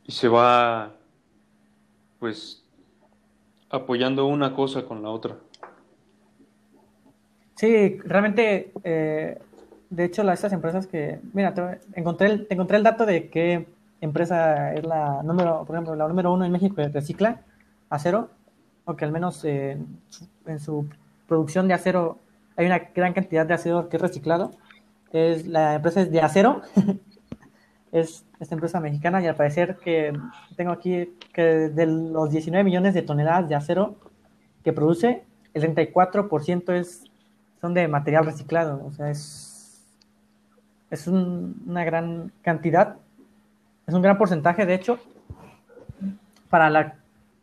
[0.06, 0.94] y se va
[2.18, 2.64] pues
[3.70, 5.38] apoyando una cosa con la otra.
[7.58, 9.36] Sí, realmente, eh,
[9.90, 13.66] de hecho, estas empresas que, mira, te, encontré, el, encontré el dato de qué
[14.00, 17.40] empresa es la número, por ejemplo, la número uno en México que recicla
[17.90, 18.30] acero,
[18.84, 19.98] o que al menos en
[20.60, 20.86] su
[21.26, 22.18] producción de acero
[22.54, 24.52] hay una gran cantidad de acero que es reciclado.
[25.12, 26.62] Es, la empresa es de acero,
[27.92, 30.12] es esta empresa mexicana y al parecer que
[30.54, 33.96] tengo aquí que de los 19 millones de toneladas de acero
[34.62, 37.07] que produce, el 34% es,
[37.60, 39.84] son de material reciclado, o sea, es,
[40.90, 42.96] es una gran cantidad,
[43.86, 44.98] es un gran porcentaje de hecho
[46.48, 46.98] para la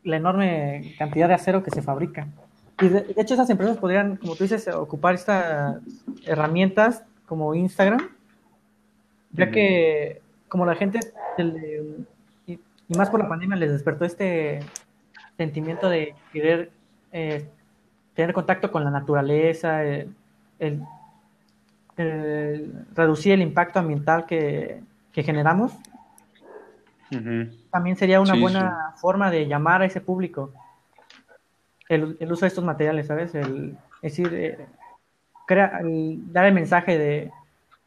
[0.06, 2.28] la enorme cantidad de acero que se fabrica.
[2.80, 5.78] Y de, hecho esas empresas podrían, como tú dices, ocupar estas
[6.26, 8.08] herramientas como Instagram,
[9.32, 11.00] ya que como la gente,
[12.48, 12.60] y,
[12.96, 14.60] más por la pandemia, les despertó este
[15.38, 16.72] sentimiento de querer
[17.12, 17.50] eh,
[18.16, 20.16] tener contacto con la naturaleza, el,
[22.96, 24.82] reducir el impacto ambiental que,
[25.14, 25.74] que generamos
[27.72, 30.52] también sería una buena forma de llamar a ese público
[31.88, 33.36] el, uso de estos materiales, ¿sabes?
[33.36, 34.66] El, es decir, eh,
[35.48, 37.32] dar el mensaje de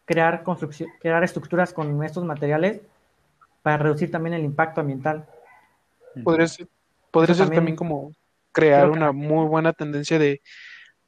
[0.04, 2.80] crear, construcción, crear estructuras con estos materiales
[3.62, 5.26] para reducir también el impacto ambiental.
[6.22, 6.68] Podría ser,
[7.10, 8.12] podría ser también, como
[8.52, 10.42] crear una muy buena tendencia de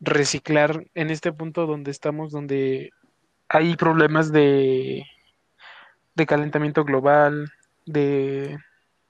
[0.00, 2.90] reciclar en este punto donde estamos, donde
[3.48, 5.04] hay problemas de,
[6.14, 7.52] de calentamiento global,
[7.86, 8.58] de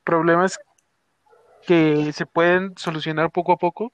[0.04, 0.58] problemas
[1.66, 3.92] que se pueden solucionar poco a poco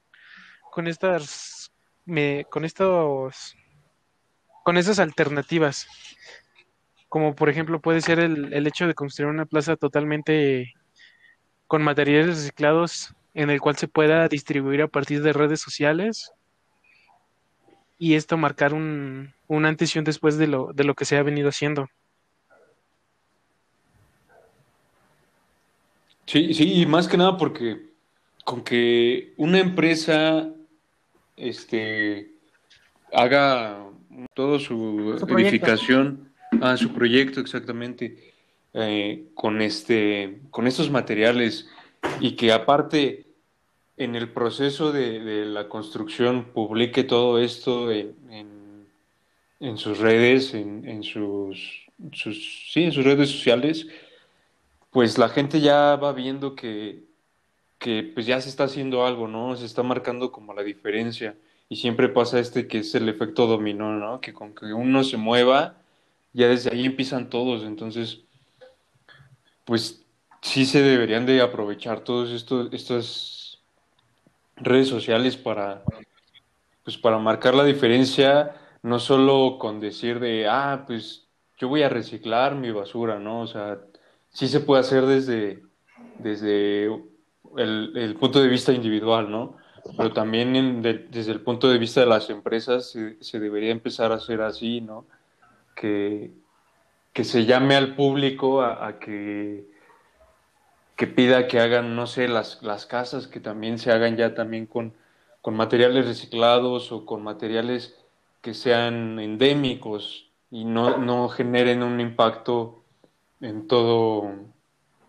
[0.71, 1.71] con estas
[2.05, 3.55] me, con estos
[4.63, 5.87] con esas alternativas.
[7.09, 10.73] Como por ejemplo puede ser el, el hecho de construir una plaza totalmente
[11.67, 16.31] con materiales reciclados en el cual se pueda distribuir a partir de redes sociales
[17.99, 21.17] y esto marcar un, un antes y un después de lo, de lo que se
[21.17, 21.87] ha venido haciendo.
[26.25, 27.91] Sí, sí, y más que nada porque
[28.43, 30.49] con que una empresa
[31.35, 32.31] este
[33.13, 33.85] haga
[34.33, 38.33] todo su, Su edificación, ah, su proyecto exactamente,
[38.73, 41.69] eh, con este, con estos materiales
[42.19, 43.26] y que aparte
[43.97, 48.87] en el proceso de, de la construcción publique todo esto en, en-
[49.59, 53.87] en sus redes, en, en sus, sus, sí, en sus redes sociales,
[54.91, 57.03] pues la gente ya va viendo que,
[57.79, 59.55] que pues ya se está haciendo algo, ¿no?
[59.55, 61.35] Se está marcando como la diferencia.
[61.69, 64.21] Y siempre pasa este que es el efecto dominó, ¿no?
[64.21, 65.75] Que con que uno se mueva,
[66.33, 67.63] ya desde ahí empiezan todos.
[67.63, 68.21] Entonces,
[69.65, 70.03] pues
[70.41, 73.36] sí se deberían de aprovechar todos estos, estas
[74.57, 75.83] redes sociales para,
[76.83, 81.89] pues para marcar la diferencia, no solo con decir de, ah, pues yo voy a
[81.89, 83.41] reciclar mi basura, ¿no?
[83.41, 83.79] O sea,
[84.29, 85.63] sí se puede hacer desde,
[86.19, 86.85] desde
[87.57, 89.57] el, el punto de vista individual, ¿no?
[89.95, 94.41] Pero también desde el punto de vista de las empresas se, debería empezar a hacer
[94.41, 95.05] así, ¿no?
[95.75, 96.31] Que,
[97.13, 99.65] que se llame al público a que,
[100.97, 104.67] que pida que hagan, no sé, las, las casas, que también se hagan ya también
[104.67, 104.93] con,
[105.41, 107.97] con materiales reciclados o con materiales
[108.41, 112.83] que sean endémicos y no, no generen un impacto
[113.41, 114.31] en todo,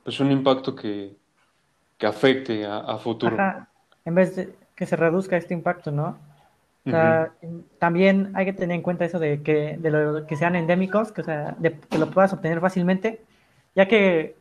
[0.05, 1.17] pues un impacto que,
[1.99, 3.37] que afecte a, a futuro.
[3.37, 3.69] Ajá,
[4.05, 6.19] en vez de que se reduzca este impacto, ¿no?
[6.87, 7.33] O sea,
[7.79, 11.21] también hay que tener en cuenta eso de que, de lo que sean endémicos, que,
[11.23, 13.21] o sea, de- que lo puedas obtener fácilmente,
[13.75, 14.37] ya que,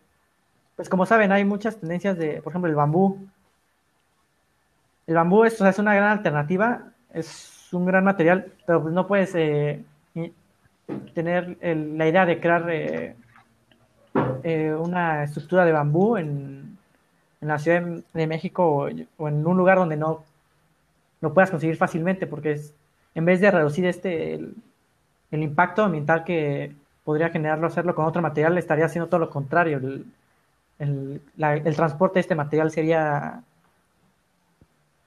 [0.78, 3.28] pues como saben, hay muchas tendencias de, por ejemplo, el bambú.
[5.08, 9.34] El bambú es, es una gran alternativa, es un gran material, pero pues no puedes
[9.36, 9.84] eh,
[11.14, 13.16] tener el- la idea de crear eh,
[14.44, 16.78] eh, una estructura de bambú en,
[17.42, 20.24] en la Ciudad de México o, o en un lugar donde no
[21.22, 22.74] lo puedas conseguir fácilmente, porque es,
[23.16, 24.56] en vez de reducir este el,
[25.32, 29.78] el impacto ambiental que podría generarlo hacerlo con otro material, estaría haciendo todo lo contrario.
[29.80, 30.06] El,
[30.80, 33.44] el, la- el transporte de este material sería,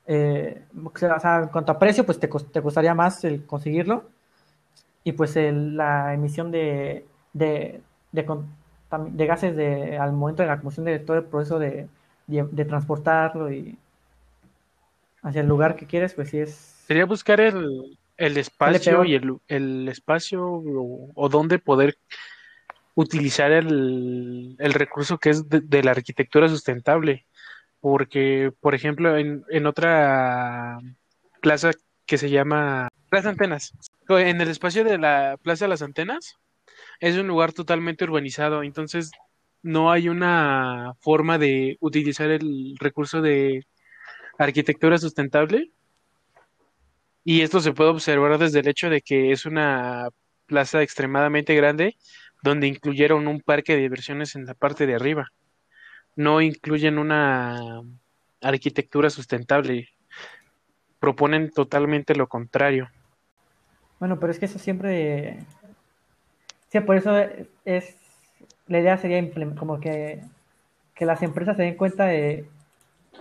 [0.06, 4.04] eh, o sea, en cuanto a precio, pues te, te costaría más el conseguirlo.
[5.04, 8.26] Y pues el- la emisión de, de, de,
[9.26, 11.88] gases de, al momento de la combustión de todo el proceso de,
[12.26, 13.78] de, transportarlo y
[15.22, 16.52] hacia el lugar que quieres, pues sí es...
[16.86, 21.96] Sería buscar el, el espacio y el, el espacio o, o dónde poder
[22.94, 27.26] utilizar el, el recurso que es de, la arquitectura sustentable.
[27.80, 30.78] Porque, por ejemplo, en, en otra
[31.40, 31.70] plaza
[32.06, 33.72] que se llama Las Antenas,
[34.08, 36.36] en el espacio de la Plaza de las Antenas,
[37.00, 39.10] es un lugar totalmente urbanizado, entonces
[39.62, 43.64] no hay una forma de utilizar el recurso de
[44.38, 45.70] arquitectura sustentable.
[47.24, 50.08] Y esto se puede observar desde el hecho de que es una
[50.46, 51.96] plaza extremadamente grande
[52.42, 55.30] donde incluyeron un parque de diversiones en la parte de arriba.
[56.16, 57.82] No incluyen una
[58.40, 59.88] arquitectura sustentable.
[60.98, 62.90] Proponen totalmente lo contrario.
[63.98, 65.38] Bueno, pero es que eso siempre...
[66.68, 67.16] Sí, por eso
[67.64, 67.96] es...
[68.66, 69.22] La idea sería
[69.56, 70.22] como que,
[70.94, 72.46] que las empresas se den cuenta de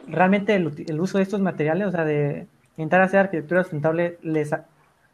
[0.07, 4.51] realmente el, uso de estos materiales, o sea, de intentar hacer arquitectura sustentable les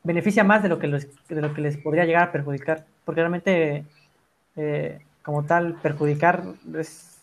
[0.03, 3.85] beneficia más de lo que de lo que les podría llegar a perjudicar, porque realmente
[4.55, 6.43] eh, como tal perjudicar
[6.77, 7.15] es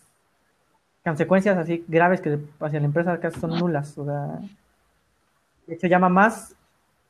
[1.03, 4.39] consecuencias así graves que hacia la empresa casi son nulas, o sea,
[5.67, 6.55] de hecho llama más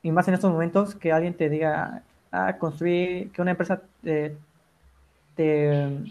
[0.02, 4.36] y más en estos momentos que alguien te diga, ah, construir, que una empresa te,
[5.36, 6.10] te,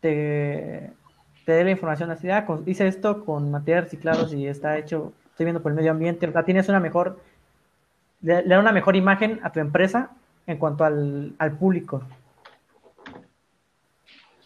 [0.00, 5.46] te dé la información así, ah, hice esto con materiales reciclados y está hecho, estoy
[5.46, 7.20] viendo por el medio ambiente, o sea, tienes una mejor,
[8.20, 10.10] le da una mejor imagen a tu empresa
[10.46, 12.02] en cuanto al, al público.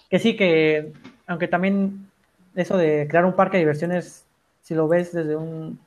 [0.09, 0.93] Que sí, que
[1.27, 2.09] aunque también
[2.55, 4.27] eso de crear un parque de diversiones,
[4.63, 5.79] si lo ves desde un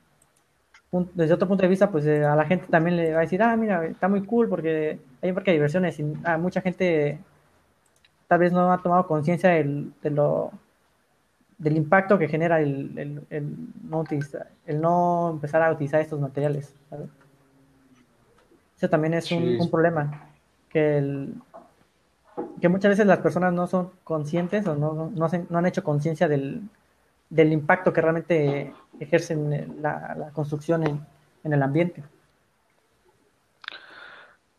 [1.13, 3.55] desde otro punto de vista, pues a la gente también le va a decir, ah,
[3.55, 7.17] mira, está muy cool porque hay un parque de diversiones y a mucha gente
[8.27, 10.51] tal vez no ha tomado conciencia del, de lo,
[11.57, 13.47] del impacto que genera el, el,
[13.83, 16.73] no utilizar, el no empezar a utilizar estos materiales.
[18.81, 20.27] Eso también es un, problema,
[20.67, 21.35] que, el,
[22.59, 26.27] que muchas veces las personas no son conscientes o no, no, no han hecho conciencia
[26.27, 26.63] del,
[27.29, 30.99] del impacto que realmente ejercen la, la construcción en,
[31.43, 32.03] en, el ambiente.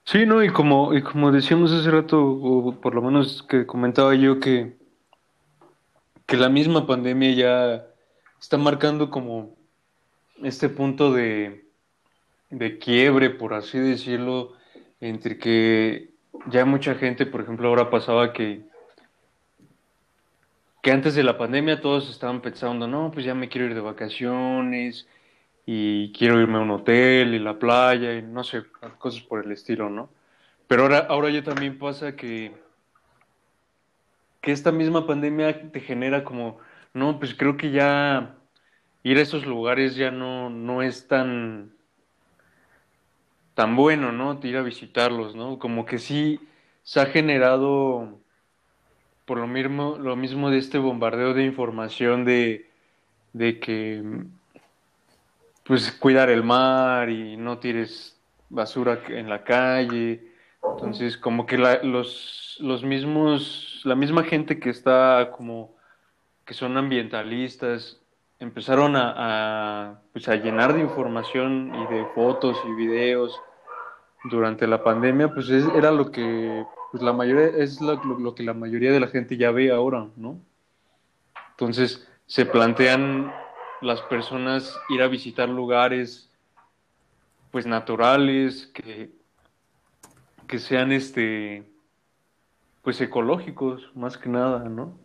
[0.05, 4.15] Sí, no, y como, y como decíamos hace rato, o por lo menos que comentaba
[4.15, 4.77] yo que,
[6.27, 7.87] que la misma pandemia ya
[8.41, 9.51] está marcando como
[10.45, 11.72] este punto de,
[12.53, 14.53] de quiebre, por así decirlo,
[15.01, 16.11] entre que
[16.47, 18.63] ya mucha gente, por ejemplo, ahora pasaba que
[20.83, 23.81] que antes de la pandemia todos estaban pensando, no, pues ya me quiero ir de
[23.81, 25.07] vacaciones
[25.65, 28.65] y quiero irme a un hotel y la playa y no sé,
[28.99, 30.11] cosas por el estilo, ¿no?
[30.67, 32.53] Pero ahora, ahora ya también pasa que,
[34.41, 36.59] que esta misma pandemia te genera como,
[36.95, 38.35] no, pues creo que ya
[39.05, 41.77] ir a esos lugares ya no, no es tan,
[43.55, 44.39] tan bueno, ¿no?
[44.43, 45.59] Ir a visitarlos, ¿no?
[45.59, 46.41] Como que sí
[46.83, 48.21] se ha generado
[49.25, 52.69] por lo mismo, lo mismo de este bombardeo de información de,
[53.33, 54.03] de que
[55.65, 60.33] pues cuidar el mar y no tires basura en la calle.
[60.63, 65.75] Entonces, como que los, los mismos, la misma gente que está como,
[66.45, 68.02] que son ambientalistas,
[68.43, 73.41] empezaron a, pues a llenar de información y de fotos y videos
[74.25, 78.93] durante la pandemia, pues era lo que pues la mayoría es lo, que la mayoría
[78.93, 80.41] de la gente ya ve ahora, ¿no?
[81.51, 83.33] Entonces se plantean
[83.81, 86.29] las personas ir a visitar lugares
[87.51, 89.11] pues naturales que,
[90.47, 91.65] que sean este
[92.83, 94.99] pues ecológicos más que nada, ¿no?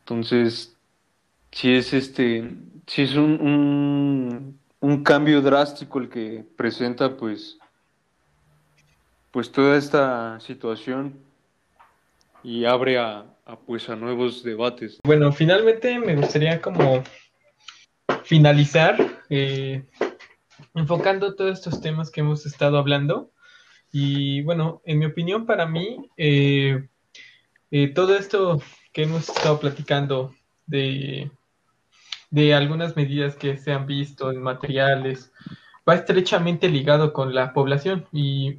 [0.00, 0.73] Entonces,
[1.54, 2.50] si es este,
[2.86, 7.58] si es un, un, un cambio drástico el que presenta pues
[9.30, 11.14] pues toda esta situación
[12.42, 13.24] y abre a,
[13.66, 15.00] pues a nuevos debates.
[15.04, 17.02] Bueno, finalmente me gustaría como
[18.24, 18.96] finalizar
[19.30, 19.84] eh,
[20.74, 23.32] enfocando todos estos temas que hemos estado hablando.
[23.90, 26.88] Y bueno, en mi opinión, para mí, eh,
[27.70, 28.60] eh, todo esto
[28.92, 30.34] que hemos estado platicando
[30.66, 31.30] de,
[32.34, 35.32] de algunas medidas que se han visto en materiales,
[35.88, 38.56] va estrechamente ligado con la población y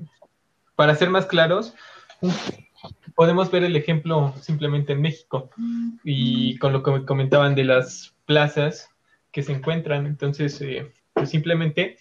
[0.78, 1.73] para ser más claros,
[3.15, 5.49] podemos ver el ejemplo simplemente en México
[6.05, 8.89] y con lo que comentaban de las plazas
[9.34, 10.05] que se encuentran.
[10.05, 11.97] Entonces, eh, pues simplemente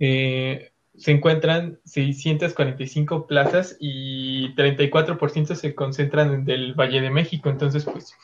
[0.00, 7.50] eh, se encuentran 645 plazas y 34% se concentran en el Valle de México.
[7.50, 8.16] Entonces, pues,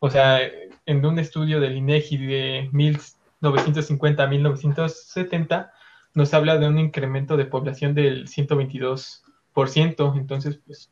[0.00, 0.40] o sea,
[0.86, 5.72] en un estudio del INEGI de 1950 a 1970,
[6.14, 10.16] nos habla de un incremento de población del 122%.
[10.16, 10.90] Entonces, pues,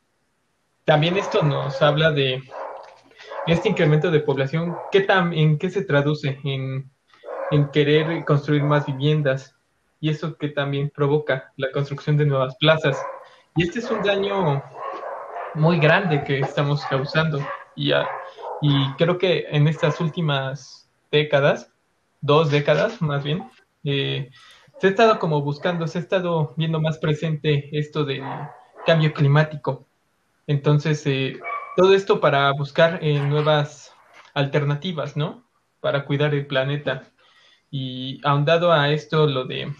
[0.85, 2.43] también esto nos habla de
[3.47, 6.39] este incremento de población, ¿qué tan, ¿en qué se traduce?
[6.43, 6.91] En,
[7.51, 9.55] en querer construir más viviendas
[9.99, 13.01] y eso que también provoca la construcción de nuevas plazas.
[13.55, 14.61] Y este es un daño
[15.55, 17.39] muy grande que estamos causando
[17.75, 17.91] y,
[18.61, 21.71] y creo que en estas últimas décadas,
[22.21, 23.49] dos décadas más bien,
[23.83, 24.29] eh,
[24.79, 28.23] se ha estado como buscando, se ha estado viendo más presente esto del
[28.85, 29.87] cambio climático.
[30.45, 31.39] Entonces, eh,
[31.75, 33.93] todo esto para buscar eh, nuevas
[34.33, 35.43] alternativas, ¿no?
[35.79, 37.03] Para cuidar el planeta.
[37.69, 39.73] Y ahondado a esto, lo de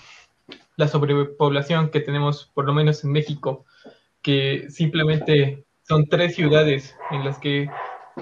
[0.75, 3.65] la sobrepoblación que tenemos, por lo menos en México,
[4.21, 7.69] que simplemente son tres ciudades en las que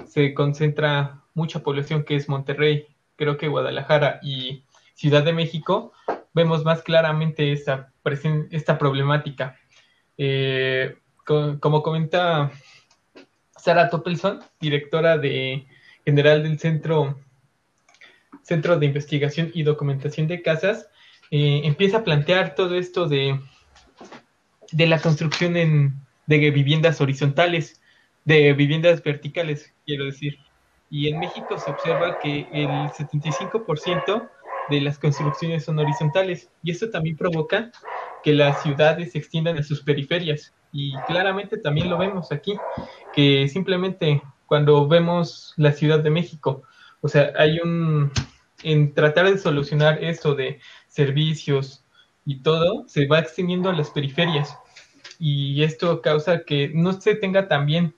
[0.06, 2.86] se concentra mucha población, que es Monterrey,
[3.16, 5.92] creo que Guadalajara y Ciudad de México,
[6.32, 7.92] vemos más claramente esta,
[8.50, 9.56] esta problemática.
[10.18, 12.52] Eh, como comenta
[13.58, 15.66] Sara Toppelson, directora de,
[16.04, 17.18] general del Centro,
[18.42, 20.88] Centro de Investigación y Documentación de Casas,
[21.30, 23.40] eh, empieza a plantear todo esto de,
[24.70, 25.94] de la construcción en,
[26.26, 27.80] de viviendas horizontales,
[28.26, 30.36] de viviendas verticales, quiero decir.
[30.90, 34.28] Y en México se observa que el 75%
[34.68, 37.70] de las construcciones son horizontales y esto también provoca
[38.22, 42.58] que las ciudades se extiendan a sus periferias y claramente también lo vemos aquí
[43.14, 46.64] que simplemente cuando vemos la Ciudad de México
[47.00, 48.10] o sea hay un
[48.62, 51.84] en tratar de solucionar esto de servicios
[52.24, 54.56] y todo, se va extendiendo a las periferias.
[55.18, 57.94] Y esto causa que no se tenga también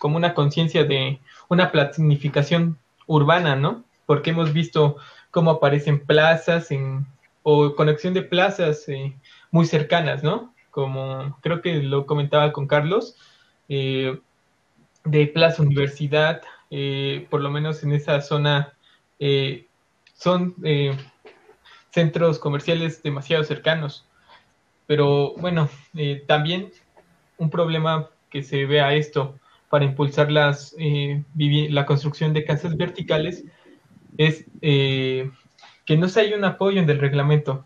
[0.00, 1.20] como una conciencia de
[1.50, 3.84] una planificación urbana, ¿no?
[4.06, 4.96] Porque hemos visto
[5.30, 7.06] cómo aparecen plazas en,
[7.42, 9.14] o conexión de plazas eh,
[9.50, 10.54] muy cercanas, ¿no?
[10.70, 13.14] Como creo que lo comentaba con Carlos,
[13.68, 14.18] eh,
[15.04, 16.40] de Plaza Universidad,
[16.70, 18.72] eh, por lo menos en esa zona,
[20.14, 20.54] son
[21.90, 24.06] centros comerciales demasiado cercanos.
[24.86, 25.68] Pero bueno,
[26.26, 26.72] también
[27.36, 29.38] un problema que se ve a esto
[29.70, 33.44] para impulsar las, la construcción de casas verticales
[34.18, 35.30] es eh,
[35.86, 37.64] que no se hay un apoyo en el reglamento,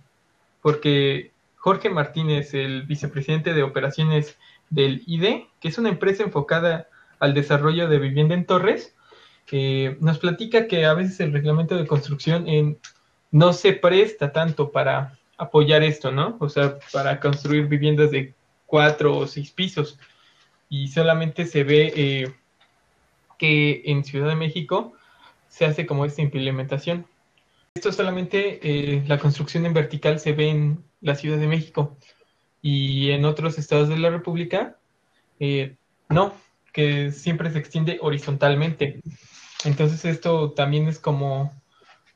[0.61, 4.37] porque Jorge Martínez, el vicepresidente de operaciones
[4.69, 6.89] del IDE, que es una empresa enfocada
[7.21, 8.95] al desarrollo de vivienda en torres,
[9.51, 12.47] eh, nos platica que a veces el reglamento de construcción
[13.31, 16.37] no se presta tanto para apoyar esto, ¿no?
[16.41, 18.35] O sea, para construir viviendas de
[18.67, 19.99] cuatro o seis pisos.
[20.75, 22.35] Y solamente se ve eh,
[23.39, 24.95] que en Ciudad de México
[25.47, 27.07] se hace como esta implementación.
[27.77, 31.97] Esto solamente eh, la construcción en vertical se ve en la Ciudad de México
[32.61, 34.77] y en otros estados de la República
[35.39, 35.77] eh,
[36.09, 36.35] no,
[36.73, 39.01] que siempre se extiende horizontalmente.
[39.65, 41.53] Entonces esto también es como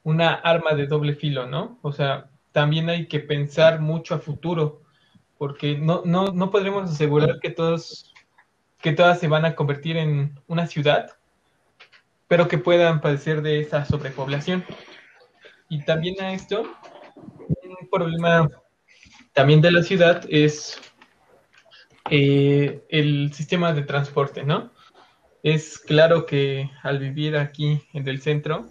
[0.02, 1.78] una arma de doble filo, ¿no?
[1.82, 4.82] O sea, también hay que pensar mucho a futuro,
[5.36, 8.12] porque no, no, no podremos asegurar que todos,
[8.80, 11.10] que todas se van a convertir en una ciudad,
[12.28, 14.64] pero que puedan padecer de esa sobrepoblación.
[15.68, 16.62] Y también a esto,
[17.46, 18.48] un problema
[19.32, 20.80] también de la ciudad es
[22.10, 24.72] eh, el sistema de transporte, ¿no?
[25.42, 28.66] Es claro que al vivir aquí en el centro,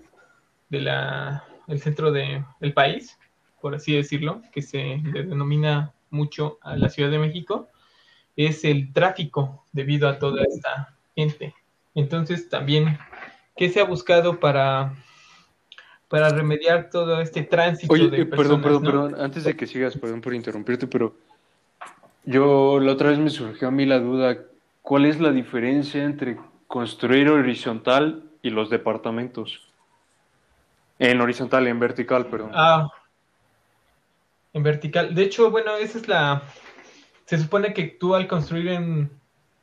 [0.69, 3.17] de la, el centro del país,
[3.61, 7.69] por así decirlo, que se le denomina mucho a la Ciudad de México,
[8.37, 11.53] es el tráfico debido a toda esta gente.
[11.93, 12.97] Entonces también
[13.57, 14.93] ¿Qué se ha buscado para,
[16.07, 19.97] para remediar todo este tránsito Oye, de eh, perdón, perdón, perdón, antes de que sigas,
[19.97, 21.15] perdón por interrumpirte, pero
[22.23, 24.37] yo la otra vez me surgió a mí la duda,
[24.83, 29.67] ¿cuál es la diferencia entre construir horizontal y los departamentos?
[30.99, 32.51] En horizontal, en vertical, perdón.
[32.53, 32.91] Ah,
[34.53, 35.15] en vertical.
[35.15, 36.43] De hecho, bueno, esa es la...
[37.27, 39.11] Se supone que tú al construir en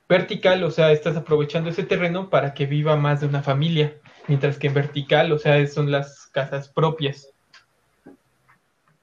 [0.09, 3.97] vertical, o sea, estás aprovechando ese terreno para que viva más de una familia,
[4.29, 7.31] mientras que en vertical, o sea, son las casas propias.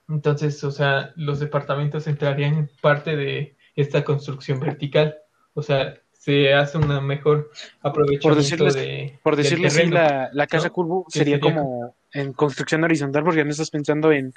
[0.07, 5.17] Entonces, o sea, los departamentos entrarían en parte de esta construcción vertical.
[5.55, 7.49] O sea, se hace una mejor
[7.81, 9.19] aprovechamiento por de.
[9.23, 14.11] Por decirlo así, la, casa curvo sería, como en construcción horizontal, porque no estás pensando
[14.11, 14.33] en,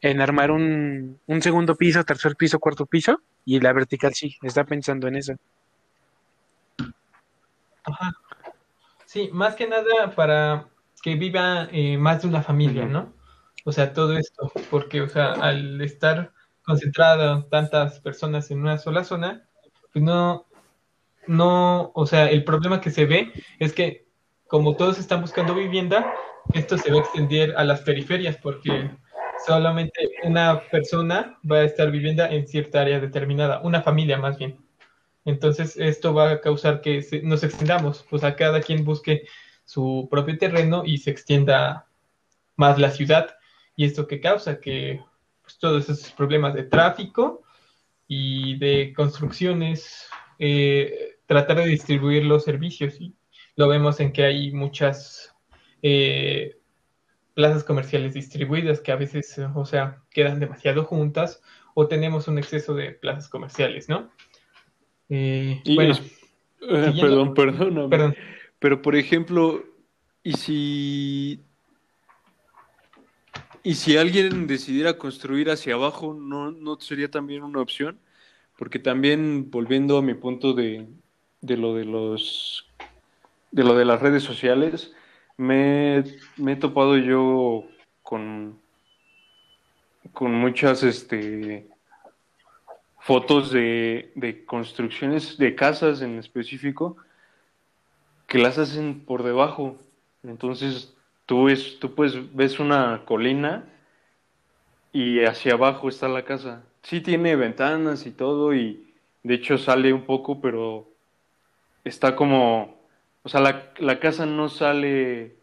[0.00, 4.64] en armar un, un segundo piso, tercer piso, cuarto piso, y la vertical sí, está
[4.64, 5.34] pensando en eso.
[7.84, 8.12] Ajá.
[9.06, 10.68] Sí, más que nada para
[11.02, 13.12] que viva eh, más de una familia, ¿no?
[13.64, 16.32] O sea, todo esto, porque, o sea, al estar
[16.62, 19.46] concentrado tantas personas en una sola zona,
[19.92, 20.46] pues no,
[21.26, 24.06] no, o sea, el problema que se ve es que
[24.46, 26.12] como todos están buscando vivienda,
[26.54, 28.90] esto se va a extender a las periferias, porque
[29.46, 34.58] solamente una persona va a estar viviendo en cierta área determinada, una familia más bien.
[35.24, 39.26] Entonces, esto va a causar que nos extendamos, pues a cada quien busque
[39.64, 41.86] su propio terreno y se extienda
[42.56, 43.36] más la ciudad.
[43.76, 45.00] Y esto que causa que
[45.42, 47.42] pues, todos esos problemas de tráfico
[48.08, 53.00] y de construcciones, eh, tratar de distribuir los servicios.
[53.00, 53.14] Y
[53.56, 55.34] lo vemos en que hay muchas
[55.82, 56.59] eh,
[57.34, 61.42] plazas comerciales distribuidas que a veces, o sea, quedan demasiado juntas
[61.74, 64.10] o tenemos un exceso de plazas comerciales, ¿no?
[65.08, 65.94] Eh, bueno,
[66.62, 68.16] eh, perdón, perdón.
[68.58, 69.64] Pero por ejemplo,
[70.22, 71.40] ¿y si
[73.62, 77.98] y si alguien decidiera construir hacia abajo, ¿no, no sería también una opción?
[78.56, 80.86] Porque también, volviendo a mi punto de,
[81.40, 82.66] de lo de los
[83.50, 84.94] de lo de las redes sociales,
[85.40, 86.04] me,
[86.52, 87.64] he topado yo
[88.02, 88.60] con,
[90.12, 91.66] con muchas este
[92.98, 96.98] fotos de, de construcciones de casas en específico
[98.26, 99.78] que las hacen por debajo.
[100.22, 103.64] Entonces tú, ves, tú pues ves una colina
[104.92, 106.62] y hacia abajo está la casa.
[106.82, 110.86] Sí tiene ventanas y todo y de hecho sale un poco, pero
[111.82, 112.79] está como,
[113.22, 115.36] o sea, la, la casa no sale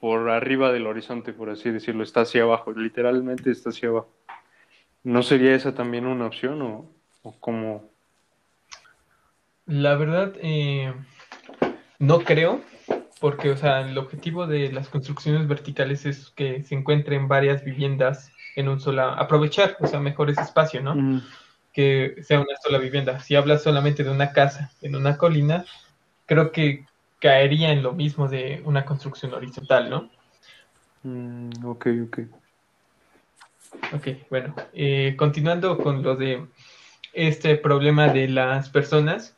[0.00, 4.12] por arriba del horizonte, por así decirlo, está hacia abajo, literalmente está hacia abajo.
[5.02, 6.90] ¿No sería esa también una opción o,
[7.22, 7.88] o cómo?
[9.66, 10.92] La verdad, eh,
[11.98, 12.62] no creo,
[13.20, 18.32] porque, o sea, el objetivo de las construcciones verticales es que se encuentren varias viviendas
[18.56, 20.94] en un sola, aprovechar, o sea, mejor ese espacio, ¿no?
[20.94, 21.22] Mm,
[21.72, 23.20] Que sea una sola vivienda.
[23.20, 25.64] Si hablas solamente de una casa en una colina,
[26.28, 26.86] creo que
[27.20, 30.10] caería en lo mismo de una construcción horizontal, ¿no?
[31.02, 32.18] mm, ok, ok.
[33.94, 36.46] Ok, bueno, eh, continuando con lo de
[37.14, 39.36] este problema de las personas,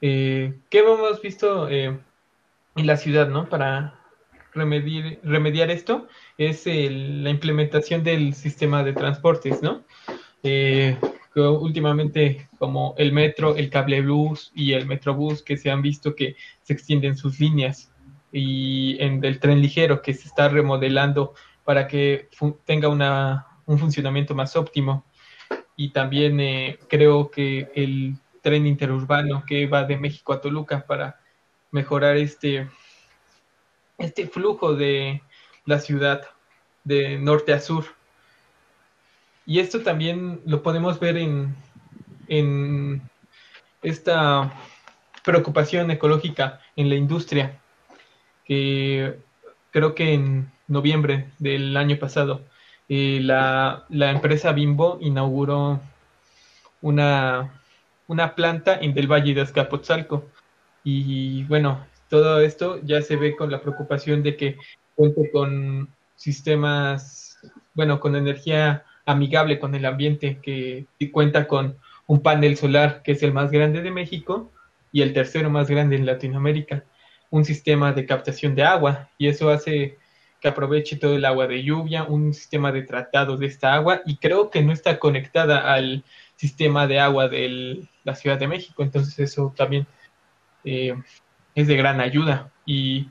[0.00, 1.98] eh, ¿qué hemos visto eh,
[2.76, 3.48] en la ciudad, ¿no?
[3.48, 4.00] Para
[4.52, 6.08] remediar, remediar esto
[6.38, 9.84] es el- la implementación del sistema de transportes, ¿no?
[11.36, 16.72] Últimamente como el metro, el cablebús y el metrobús que se han visto que se
[16.72, 17.90] extienden sus líneas
[18.30, 22.28] y en el tren ligero que se está remodelando para que
[22.64, 25.04] tenga una, un funcionamiento más óptimo.
[25.76, 31.20] Y también eh, creo que el tren interurbano que va de México a Toluca para
[31.70, 32.68] mejorar este,
[33.98, 35.22] este flujo de
[35.64, 36.22] la ciudad
[36.84, 37.84] de norte a sur.
[39.46, 41.54] Y esto también lo podemos ver en,
[42.28, 43.02] en
[43.82, 44.52] esta
[45.24, 47.58] preocupación ecológica en la industria,
[48.44, 49.18] que
[49.70, 52.42] creo que en noviembre del año pasado
[52.88, 55.80] eh, la, la empresa Bimbo inauguró
[56.82, 57.60] una,
[58.06, 60.26] una planta en del Valle de Azcapotzalco.
[60.82, 64.58] Y bueno, todo esto ya se ve con la preocupación de que
[64.94, 67.38] cuente con sistemas,
[67.72, 71.76] bueno, con energía amigable con el ambiente, que cuenta con
[72.06, 74.50] un panel solar que es el más grande de México
[74.92, 76.84] y el tercero más grande en Latinoamérica,
[77.30, 79.98] un sistema de captación de agua y eso hace
[80.40, 84.18] que aproveche todo el agua de lluvia, un sistema de tratado de esta agua y
[84.18, 86.04] creo que no está conectada al
[86.36, 89.86] sistema de agua de la Ciudad de México, entonces eso también
[90.64, 90.94] eh,
[91.54, 92.52] es de gran ayuda.
[92.66, 93.08] Y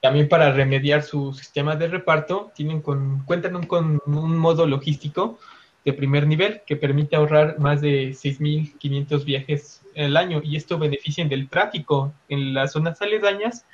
[0.00, 5.38] también para remediar su sistema de reparto tienen con, cuentan con un modo logístico
[5.84, 11.24] de primer nivel que permite ahorrar más de 6.500 viajes al año y esto beneficia
[11.24, 13.64] del tráfico en las zonas aledañas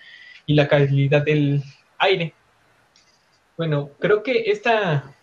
[0.46, 1.62] y la calidad del
[1.98, 2.34] aire.
[3.56, 5.14] Bueno, creo que esta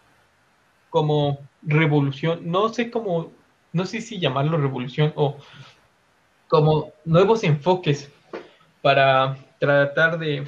[0.90, 3.32] como revolución, no sé cómo,
[3.72, 5.38] no sé si llamarlo revolución o
[6.48, 8.12] como nuevos enfoques
[8.82, 10.44] para tratar de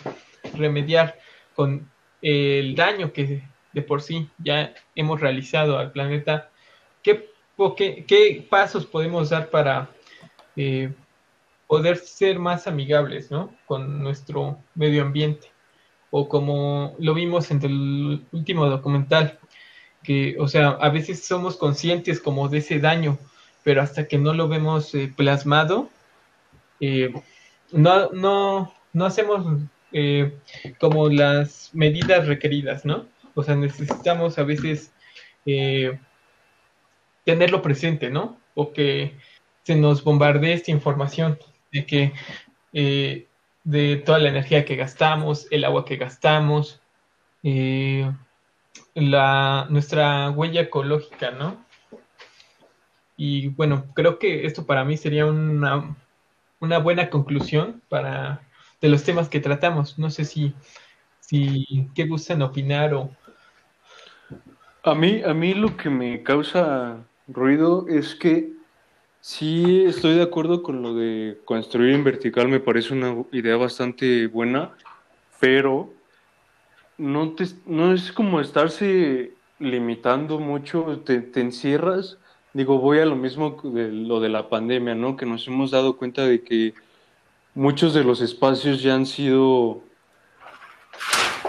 [0.54, 1.20] remediar
[1.56, 1.90] con
[2.22, 3.44] el daño que
[3.74, 6.50] de por sí ya hemos realizado al planeta,
[7.02, 7.30] ¿qué,
[8.08, 9.90] qué, pasos podemos dar para
[10.56, 10.94] eh,
[11.68, 13.54] poder ser más amigables ¿no?
[13.66, 15.52] con nuestro medio ambiente?
[16.12, 19.40] O como lo vimos en el último documental,
[20.04, 23.18] que, o sea, a veces somos conscientes como de ese daño,
[23.64, 25.90] pero hasta que no lo vemos eh, plasmado,
[26.80, 27.12] eh,
[27.72, 29.46] no, no, no hacemos
[29.94, 30.36] eh,
[30.80, 33.06] como las medidas requeridas, ¿no?
[33.36, 34.92] O sea, necesitamos a veces
[35.46, 36.00] eh,
[37.26, 38.38] tenerlo presente, ¿no?
[38.56, 39.16] O que
[39.62, 41.38] se nos bombardee esta información
[41.72, 42.14] de que
[42.74, 43.28] eh,
[43.64, 46.82] de toda la energía que gastamos, el agua que gastamos,
[48.96, 51.64] la, nuestra huella ecológica, ¿no?
[53.16, 55.96] Y bueno, creo que esto para mí sería una,
[56.60, 58.42] una buena conclusión para
[58.84, 59.98] de los temas que tratamos.
[59.98, 60.54] No sé si,
[61.22, 63.10] si qué gustan opinar o
[64.84, 66.98] A mí, a mí lo que me causa
[67.30, 68.52] ruido es que
[69.22, 74.28] sí estoy de acuerdo con lo de construir en vertical, me parece una idea bastante
[74.28, 74.74] buena,
[75.40, 75.94] pero
[76.98, 82.18] no, te, no es como estarse limitando mucho, te, te encierras.
[82.52, 85.16] Digo, voy a lo mismo de lo de la pandemia, ¿no?
[85.16, 86.74] Que nos hemos dado cuenta de que
[87.56, 89.82] muchos de los espacios ya han sido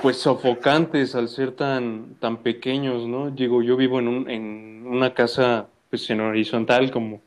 [0.03, 3.31] pues sofocantes al ser tan, tan pequeños, ¿no?
[3.31, 7.23] Digo, yo vivo en, un, en una casa pues en horizontal, como,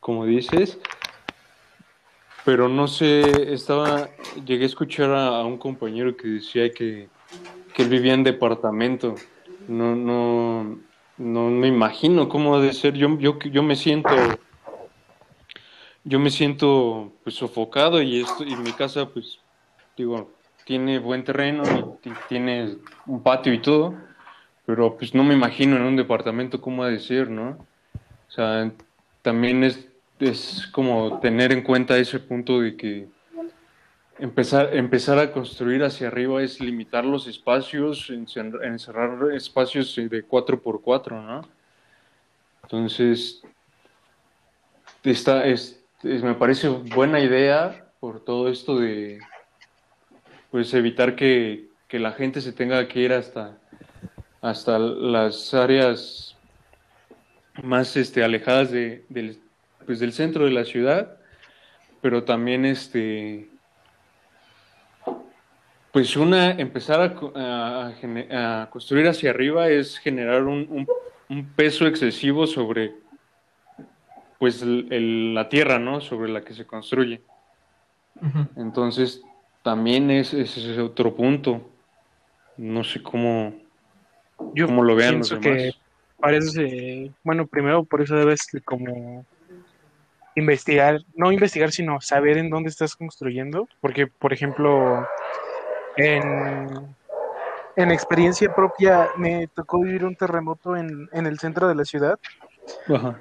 [0.00, 0.78] como dices,
[2.44, 4.08] pero no sé, estaba,
[4.46, 7.08] llegué a escuchar a, un compañero que decía que,
[7.74, 9.16] que él vivía en departamento,
[9.68, 10.78] no, no,
[11.18, 14.08] no me imagino cómo ha de ser, yo, yo, yo me siento,
[16.06, 19.40] yo me siento pues sofocado y esto, y mi casa pues,
[19.96, 20.30] digo,
[20.64, 22.76] tiene buen terreno y tiene
[23.06, 23.94] un patio y todo,
[24.64, 27.58] pero pues no me imagino en un departamento cómo ha de ¿no?
[28.28, 28.70] O sea,
[29.22, 29.88] también es,
[30.20, 33.08] es como tener en cuenta ese punto de que
[34.20, 41.48] empezar, empezar a construir hacia arriba es limitar los espacios, encerrar espacios de 4x4, ¿no?
[42.62, 43.42] Entonces,
[45.04, 49.18] esta es, me parece buena idea por todo esto de
[50.50, 53.58] pues evitar que, que la gente se tenga que ir hasta,
[54.40, 56.36] hasta las áreas
[57.62, 59.38] más este, alejadas de, del,
[59.84, 61.16] pues, del centro de la ciudad,
[62.00, 63.48] pero también este,
[65.92, 67.92] pues una, empezar a,
[68.60, 70.86] a, construir hacia arriba es generar un,
[71.28, 72.94] un, peso excesivo sobre
[74.38, 76.00] pues la tierra, ¿no?
[76.00, 77.22] Sobre la que se construye.
[78.56, 79.22] Entonces,
[79.62, 81.60] también es, ese otro punto.
[82.56, 83.54] No sé cómo,
[84.54, 85.42] Yo cómo lo vean los demás.
[85.42, 85.72] Que
[86.18, 89.26] parece, bueno, primero por eso debes como
[90.34, 95.06] investigar, no investigar, sino saber en dónde estás construyendo, porque, por ejemplo,
[95.96, 96.94] en,
[97.76, 102.18] en experiencia propia me tocó vivir un terremoto en, en el centro de la ciudad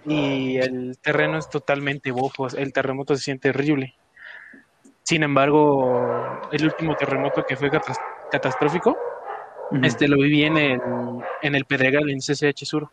[0.05, 3.95] y el terreno es totalmente bofo, el terremoto se siente horrible.
[5.03, 7.69] Sin embargo, el último terremoto que fue
[8.31, 8.97] catastrófico,
[9.83, 10.81] este lo viví en el,
[11.41, 12.89] en el Pedregal, en CCH Sur.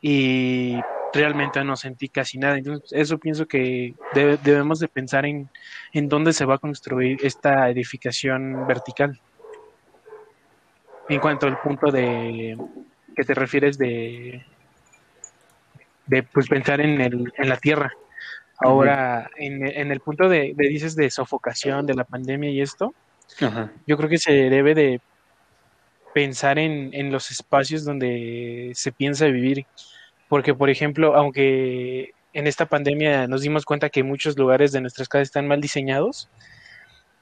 [0.00, 0.78] Y
[1.12, 2.58] realmente no sentí casi nada.
[2.58, 5.48] Entonces, eso pienso que debemos de pensar en,
[5.92, 9.20] en dónde se va a construir esta edificación vertical.
[11.08, 12.56] En cuanto al punto de
[13.14, 14.42] que te refieres de,
[16.06, 17.92] de pues pensar en, el, en la tierra.
[18.58, 22.94] Ahora, en, en, el punto de, dices de sofocación, de la pandemia y esto,
[23.86, 25.00] yo creo que se debe de
[26.14, 29.66] pensar en, en los espacios donde se piensa vivir.
[30.28, 35.08] Porque, por ejemplo, aunque en esta pandemia nos dimos cuenta que muchos lugares de nuestras
[35.08, 36.30] casas están mal diseñados,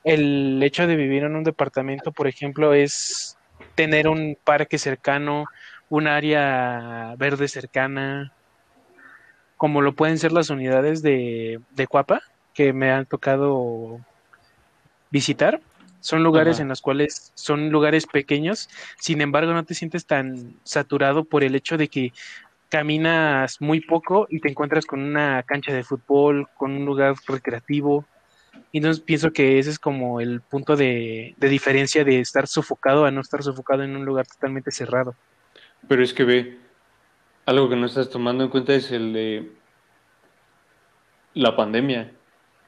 [0.05, 3.37] el hecho de vivir en un departamento, por ejemplo, es
[3.75, 5.45] tener un parque cercano,
[5.89, 8.33] un área verde cercana,
[9.61, 12.23] como lo pueden ser las unidades de, de Cuapa,
[12.55, 14.01] que me han tocado
[15.11, 15.61] visitar.
[16.01, 21.25] Son lugares en los cuales son lugares pequeños, sin embargo no te sientes tan saturado
[21.25, 22.15] por el hecho de que
[22.71, 28.07] caminas muy poco y te encuentras con una cancha de fútbol, con un lugar recreativo.
[28.73, 33.05] Y entonces pienso que ese es como el punto de, de diferencia de estar sofocado
[33.05, 35.15] a no estar sofocado en un lugar totalmente cerrado.
[35.87, 36.59] Pero es que ve,
[37.47, 39.53] algo que no estás tomando en cuenta es el de
[41.35, 42.13] la pandemia.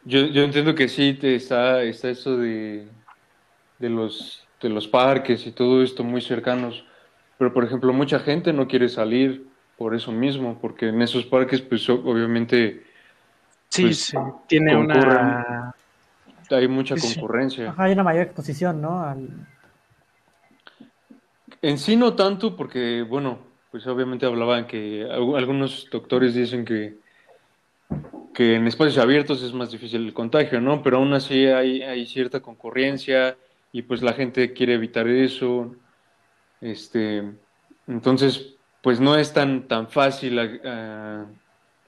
[0.05, 2.89] Yo, yo entiendo que sí te está, está eso de,
[3.79, 6.85] de, los, de los parques y todo esto muy cercanos,
[7.39, 9.47] pero por ejemplo mucha gente no quiere salir
[9.77, 12.85] por eso mismo, porque en esos parques pues obviamente...
[13.69, 14.17] Sí, pues, sí,
[14.49, 15.75] tiene una...
[16.51, 17.75] Hay mucha concurrencia.
[17.79, 19.17] hay una mayor exposición, ¿no?
[21.63, 23.39] En sí no tanto, porque bueno,
[23.73, 26.99] pues obviamente hablaban que algunos doctores dicen que,
[28.35, 30.83] que en espacios abiertos es más difícil el contagio, ¿no?
[30.83, 33.35] Pero aún así hay, hay cierta concurrencia
[33.73, 35.75] y pues la gente quiere evitar eso.
[36.61, 37.33] Este,
[37.87, 41.27] entonces, pues no es tan, tan fácil uh,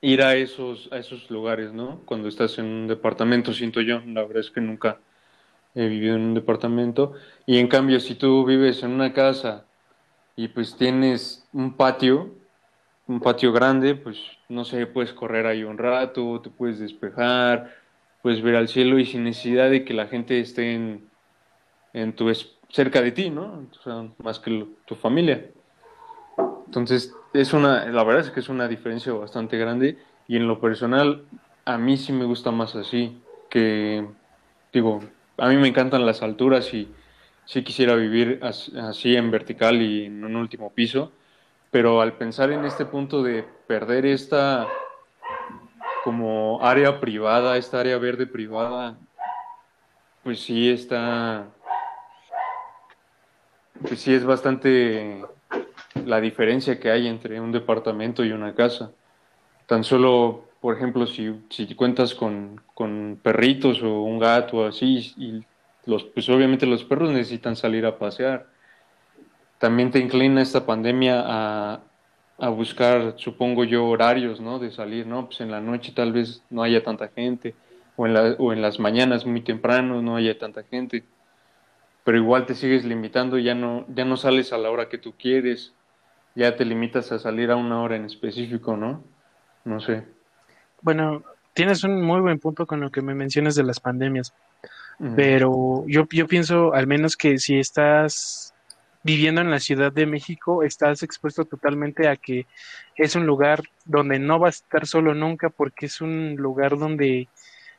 [0.01, 2.01] ir a esos, a esos lugares, ¿no?
[2.07, 5.01] Cuando estás en un departamento, siento yo, la verdad es que nunca
[5.75, 7.13] he vivido en un departamento.
[7.45, 9.67] Y en cambio, si tú vives en una casa
[10.37, 12.31] y pues tienes un patio,
[13.07, 14.19] un patio grande, pues
[14.49, 17.75] no sé, puedes correr ahí un rato, te puedes despejar,
[18.23, 21.09] puedes ver al cielo y sin necesidad de que la gente esté en,
[21.93, 22.33] en tu
[22.69, 23.67] cerca de ti, ¿no?
[24.23, 25.51] Más que tu familia.
[26.67, 30.61] Entonces, es una, la verdad es que es una diferencia bastante grande y en lo
[30.61, 31.25] personal
[31.65, 34.07] a mí sí me gusta más así, que
[34.73, 35.01] digo,
[35.39, 36.89] a mí me encantan las alturas y
[37.47, 41.13] sí quisiera vivir así en vertical y en un último piso,
[41.71, 44.69] pero al pensar en este punto de perder esta
[46.05, 48.97] como área privada, esta área verde privada,
[50.23, 51.47] pues sí está,
[53.87, 55.25] pues sí es bastante
[56.05, 58.93] la diferencia que hay entre un departamento y una casa.
[59.67, 65.43] Tan solo, por ejemplo, si, si cuentas con, con perritos o un gato así, y
[65.87, 68.47] los, pues obviamente los perros necesitan salir a pasear.
[69.59, 71.81] También te inclina esta pandemia a,
[72.39, 74.59] a buscar, supongo yo, horarios, ¿no?
[74.59, 75.27] De salir, ¿no?
[75.27, 77.55] Pues en la noche tal vez no haya tanta gente,
[77.97, 81.05] o en, la, o en las mañanas muy temprano no haya tanta gente,
[82.03, 85.15] pero igual te sigues limitando, ya no, ya no sales a la hora que tú
[85.19, 85.73] quieres,
[86.35, 89.05] ya te limitas a salir a una hora en específico, ¿no?
[89.65, 90.05] No sé.
[90.83, 91.23] Bueno,
[91.55, 94.35] tienes un muy buen punto con lo que me mencionas de las pandemias.
[95.17, 98.55] Pero yo, yo pienso al menos que si estás
[99.03, 102.47] viviendo en la Ciudad de México, estás expuesto totalmente a que
[102.97, 107.29] es un lugar donde no vas a estar solo nunca porque es un lugar donde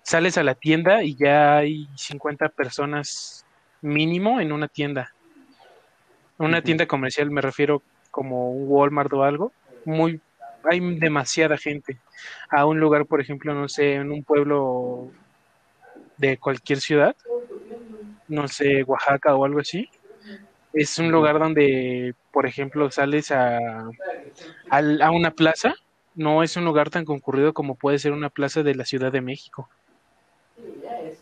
[0.03, 3.45] sales a la tienda y ya hay 50 personas
[3.81, 5.13] mínimo en una tienda.
[6.37, 9.51] Una tienda comercial me refiero como un Walmart o algo,
[9.83, 10.21] muy
[10.69, 11.97] hay demasiada gente.
[12.49, 15.11] A un lugar, por ejemplo, no sé, en un pueblo
[16.17, 17.15] de cualquier ciudad,
[18.27, 19.89] no sé, Oaxaca o algo así,
[20.73, 23.89] es un lugar donde, por ejemplo, sales a,
[24.69, 25.73] a, una plaza,
[26.15, 29.21] no es un lugar tan concurrido como puede ser una plaza de la Ciudad de
[29.21, 29.69] México.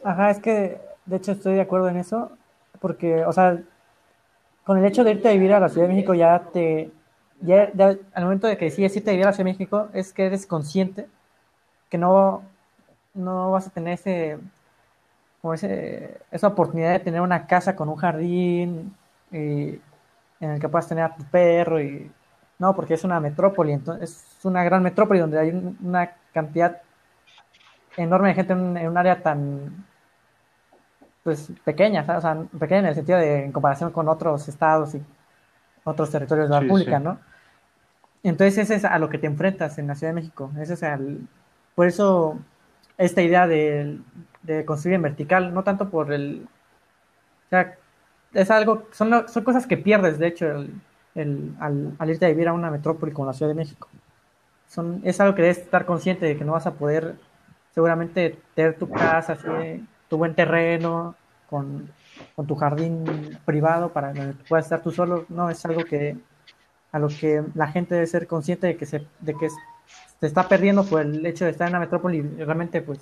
[0.03, 2.31] Ajá, es que de hecho estoy de acuerdo en eso,
[2.79, 3.61] porque, o sea,
[4.63, 6.89] con el hecho de irte a vivir a la Ciudad de México ya te,
[7.41, 7.71] ya,
[8.13, 10.25] al momento de que decides irte a vivir a la Ciudad de México, es que
[10.25, 11.07] eres consciente
[11.89, 12.41] que no,
[13.13, 14.39] no vas a tener ese,
[15.43, 18.95] como ese, esa oportunidad de tener una casa con un jardín
[19.29, 19.81] en
[20.39, 22.09] el que puedas tener a tu perro y
[22.59, 25.49] no, porque es una metrópoli, entonces es una gran metrópoli donde hay
[25.83, 26.81] una cantidad
[27.97, 29.85] enorme de gente en, un área tan
[31.23, 35.03] pues pequeña, o sea, pequeña en el sentido de en comparación con otros estados y
[35.83, 37.19] otros territorios de la República, ¿no?
[38.23, 40.49] Entonces ese es a lo que te enfrentas en la Ciudad de México.
[40.57, 40.85] Ese es
[41.75, 42.39] por eso
[42.97, 43.99] esta idea de,
[44.65, 46.47] construir en vertical, no tanto por el...
[47.47, 47.77] O sea,
[48.33, 50.47] es algo, son, son cosas que pierdes, de hecho,
[51.15, 53.87] el, al, irte a vivir a una metrópoli como la Ciudad de México.
[54.67, 57.15] Son, es algo que debes estar consciente de que no vas a poder
[57.73, 59.37] seguramente tener tu casa,
[60.09, 61.15] tu buen terreno,
[61.49, 61.91] con,
[62.35, 65.25] con tu jardín privado para que puedas estar tú solo.
[65.29, 66.17] No, es algo que
[66.91, 70.47] a lo que la gente debe ser consciente de que se, de que se está
[70.47, 72.99] perdiendo por el hecho de estar en la metrópoli y realmente pues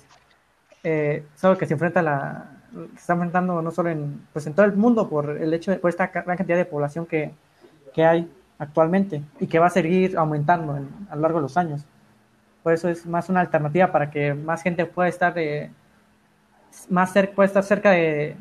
[0.82, 4.54] eh, es algo que se enfrenta la se está enfrentando no solo en pues en
[4.54, 7.32] todo el mundo por el hecho de por esta gran cantidad de población que,
[7.94, 10.78] que hay actualmente y que va a seguir aumentando
[11.10, 11.84] a lo largo de los años.
[12.62, 15.70] Por eso es más una alternativa para que más gente pueda estar de,
[16.88, 18.36] más cerca pueda estar cerca de,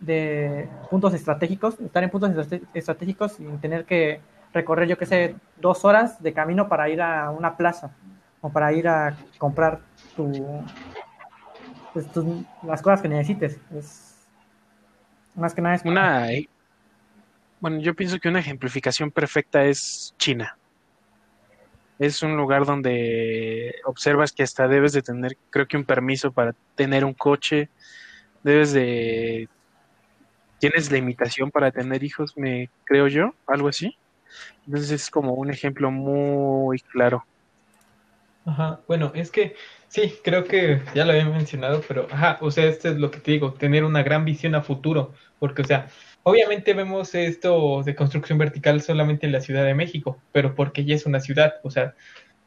[0.00, 2.30] de puntos estratégicos estar en puntos
[2.74, 4.20] estratégicos sin tener que
[4.52, 7.90] recorrer, yo qué sé, dos horas de camino para ir a una plaza
[8.40, 9.80] o para ir a comprar
[10.16, 10.32] tu,
[11.96, 12.26] pues,
[12.62, 13.58] las cosas que necesites.
[13.74, 14.14] Es,
[15.34, 15.84] más que nada es...
[15.86, 16.46] Una, eh,
[17.58, 20.58] bueno, yo pienso que una ejemplificación perfecta es China.
[21.98, 26.54] Es un lugar donde observas que hasta debes de tener, creo que un permiso para
[26.74, 27.70] tener un coche,
[28.42, 29.48] debes de
[30.58, 33.96] tienes la para tener hijos, me creo yo, algo así.
[34.66, 37.24] Entonces es como un ejemplo muy claro.
[38.46, 39.56] Ajá, bueno, es que
[39.88, 43.18] sí, creo que ya lo había mencionado, pero ajá, o sea, esto es lo que
[43.18, 45.88] te digo, tener una gran visión a futuro, porque, o sea,
[46.22, 50.94] obviamente vemos esto de construcción vertical solamente en la Ciudad de México, pero porque ya
[50.94, 51.96] es una ciudad, o sea,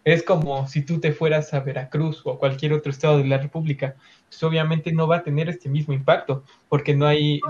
[0.05, 3.37] es como si tú te fueras a Veracruz o a cualquier otro estado de la
[3.37, 3.95] República,
[4.29, 7.41] pues obviamente no va a tener este mismo impacto, porque no hay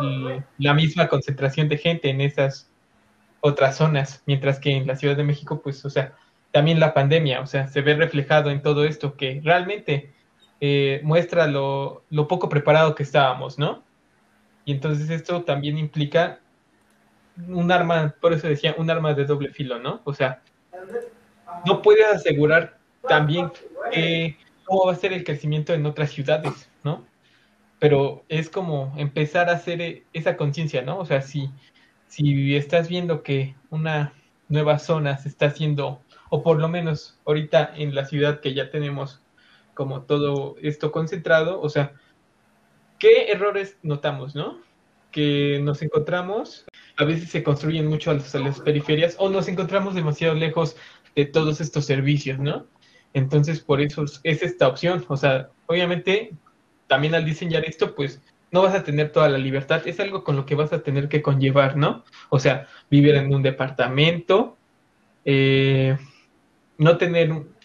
[0.57, 2.71] la misma concentración de gente en esas
[3.41, 6.15] otras zonas, mientras que en la Ciudad de México, pues, o sea,
[6.51, 10.13] también la pandemia, o sea, se ve reflejado en todo esto que realmente
[10.59, 13.83] eh, muestra lo, lo, poco preparado que estábamos, ¿no?
[14.65, 16.39] Y entonces esto también implica
[17.47, 20.01] un arma, por eso decía, un arma de doble filo, ¿no?
[20.03, 20.41] O sea,
[21.65, 22.77] no puedes asegurar
[23.07, 23.51] también
[24.65, 27.05] cómo va a ser el crecimiento en otras ciudades, ¿no?
[27.79, 30.99] Pero es como empezar a hacer esa conciencia, ¿no?
[30.99, 31.49] O sea, si
[32.09, 34.13] si estás viendo que una
[34.49, 38.69] nueva zona se está haciendo, o por lo menos ahorita en la ciudad que ya
[38.69, 39.21] tenemos
[39.73, 41.93] como todo esto concentrado, o sea,
[42.99, 44.59] ¿qué errores notamos, no?
[45.11, 46.65] Que nos encontramos,
[46.97, 50.75] a veces se construyen mucho a las, periferias o nos encontramos demasiado lejos
[51.15, 52.65] de todos estos servicios, ¿no?
[53.13, 55.03] Entonces, por eso es esta opción.
[55.07, 56.33] O sea, obviamente,
[56.87, 58.21] también al diseñar esto, pues
[58.51, 61.07] no vas a tener toda la libertad, es algo con lo que vas a tener
[61.07, 62.03] que conllevar, ¿no?
[62.29, 64.57] O sea, vivir en un departamento,
[65.23, 65.97] eh,
[66.79, 67.55] no tener un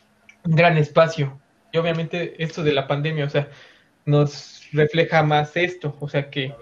[0.45, 1.41] gran espacio.
[1.73, 3.51] Y obviamente esto de la pandemia, o sea,
[4.07, 6.55] nos refleja más esto, o sea que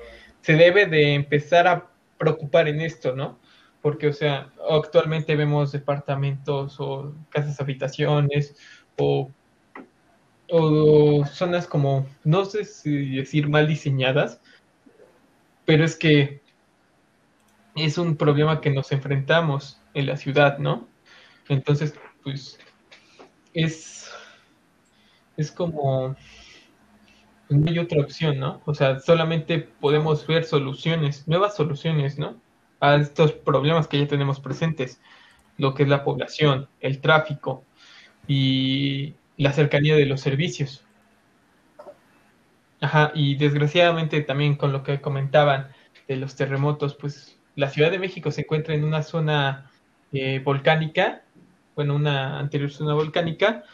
[0.43, 3.41] se debe de empezar a preocupar en esto, ¿no?
[3.83, 8.57] Porque, o sea, actualmente vemos departamentos o casas habitaciones
[8.99, 9.31] o
[10.55, 14.41] o zonas como, no sé si decir mal diseñadas,
[15.65, 16.43] pero es que
[17.75, 20.89] es un problema que nos enfrentamos en la ciudad, ¿no?
[21.49, 22.59] Entonces, pues,
[23.55, 24.11] es,
[25.37, 26.17] es como,
[27.49, 28.63] no hay otra opción, ¿no?
[28.65, 32.41] O sea, solamente podemos ver soluciones, nuevas soluciones, ¿no?
[32.81, 35.01] A estos problemas que ya tenemos presentes,
[35.59, 37.65] lo que es la población, el tráfico
[38.27, 40.85] y la cercanía de los servicios.
[42.81, 45.69] Ajá, y desgraciadamente también con lo que comentaban
[46.09, 49.71] de los terremotos, pues la Ciudad de México se encuentra en una zona
[50.13, 51.23] eh, volcánica,
[51.75, 53.65] bueno, una anterior zona volcánica,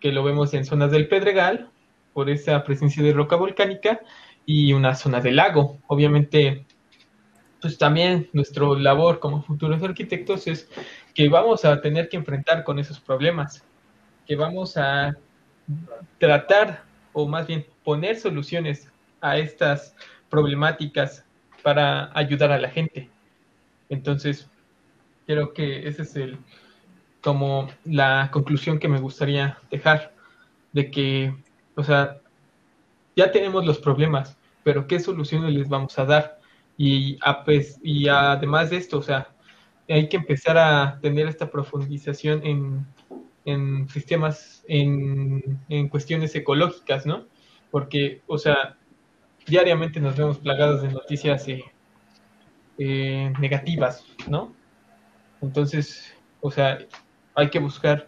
[0.00, 1.70] que lo vemos en zonas del Pedregal,
[2.12, 4.00] por esa presencia de roca volcánica,
[4.44, 5.78] y una zona del lago.
[5.86, 6.64] Obviamente,
[7.60, 10.68] pues también nuestro labor como futuros arquitectos es
[11.14, 13.64] que vamos a tener que enfrentar con esos problemas,
[14.26, 15.16] que vamos a
[16.18, 18.90] tratar, o más bien poner soluciones
[19.20, 19.94] a estas
[20.28, 21.24] problemáticas
[21.62, 23.08] para ayudar a la gente.
[23.88, 24.50] Entonces,
[25.26, 26.38] creo que ese es el
[27.22, 30.14] como la conclusión que me gustaría dejar
[30.72, 31.34] de que,
[31.76, 32.18] o sea,
[33.16, 36.40] ya tenemos los problemas, pero ¿qué soluciones les vamos a dar?
[36.76, 39.28] Y, a, pues, y además de esto, o sea,
[39.88, 42.86] hay que empezar a tener esta profundización en,
[43.44, 47.26] en sistemas, en, en cuestiones ecológicas, ¿no?
[47.70, 48.76] Porque, o sea,
[49.46, 51.64] diariamente nos vemos plagados de noticias eh,
[52.78, 54.54] eh, negativas, ¿no?
[55.40, 56.78] Entonces, o sea,
[57.34, 58.06] hay que buscar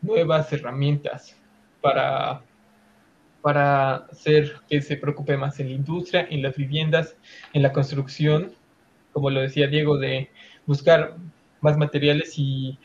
[0.00, 1.36] nuevas herramientas
[1.80, 2.42] para,
[3.42, 7.16] para hacer que se preocupe más en la industria, en las viviendas,
[7.52, 8.52] en la construcción,
[9.12, 10.30] como lo decía Diego, de
[10.66, 11.16] buscar
[11.60, 12.78] más materiales y,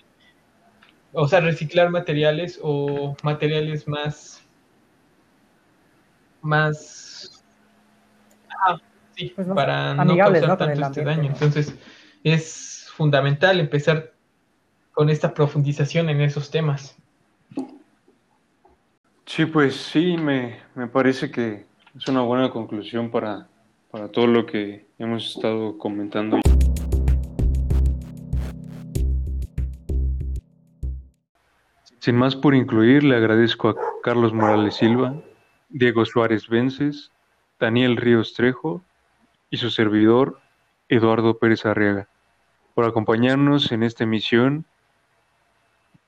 [1.14, 4.42] o sea, reciclar materiales o materiales más,
[6.42, 7.44] más,
[8.66, 8.78] ah,
[9.16, 11.32] sí, pues para no causar tanto este daño.
[11.32, 11.76] Entonces,
[12.24, 14.14] es fundamental empezar
[15.00, 16.98] con esta profundización en esos temas.
[19.26, 20.60] Sí, pues sí, me,
[20.92, 23.48] parece que es una buena conclusión para,
[23.92, 26.42] para todo lo que hemos estado comentando.
[32.00, 35.16] Sin más por incluir, le agradezco a Carlos Morales Silva,
[35.70, 37.10] Diego Suárez Vences,
[37.58, 38.84] Daniel Ríos Trejo
[39.50, 40.42] y su servidor,
[40.90, 42.10] Eduardo Pérez Arriaga,
[42.76, 44.66] por acompañarnos en esta emisión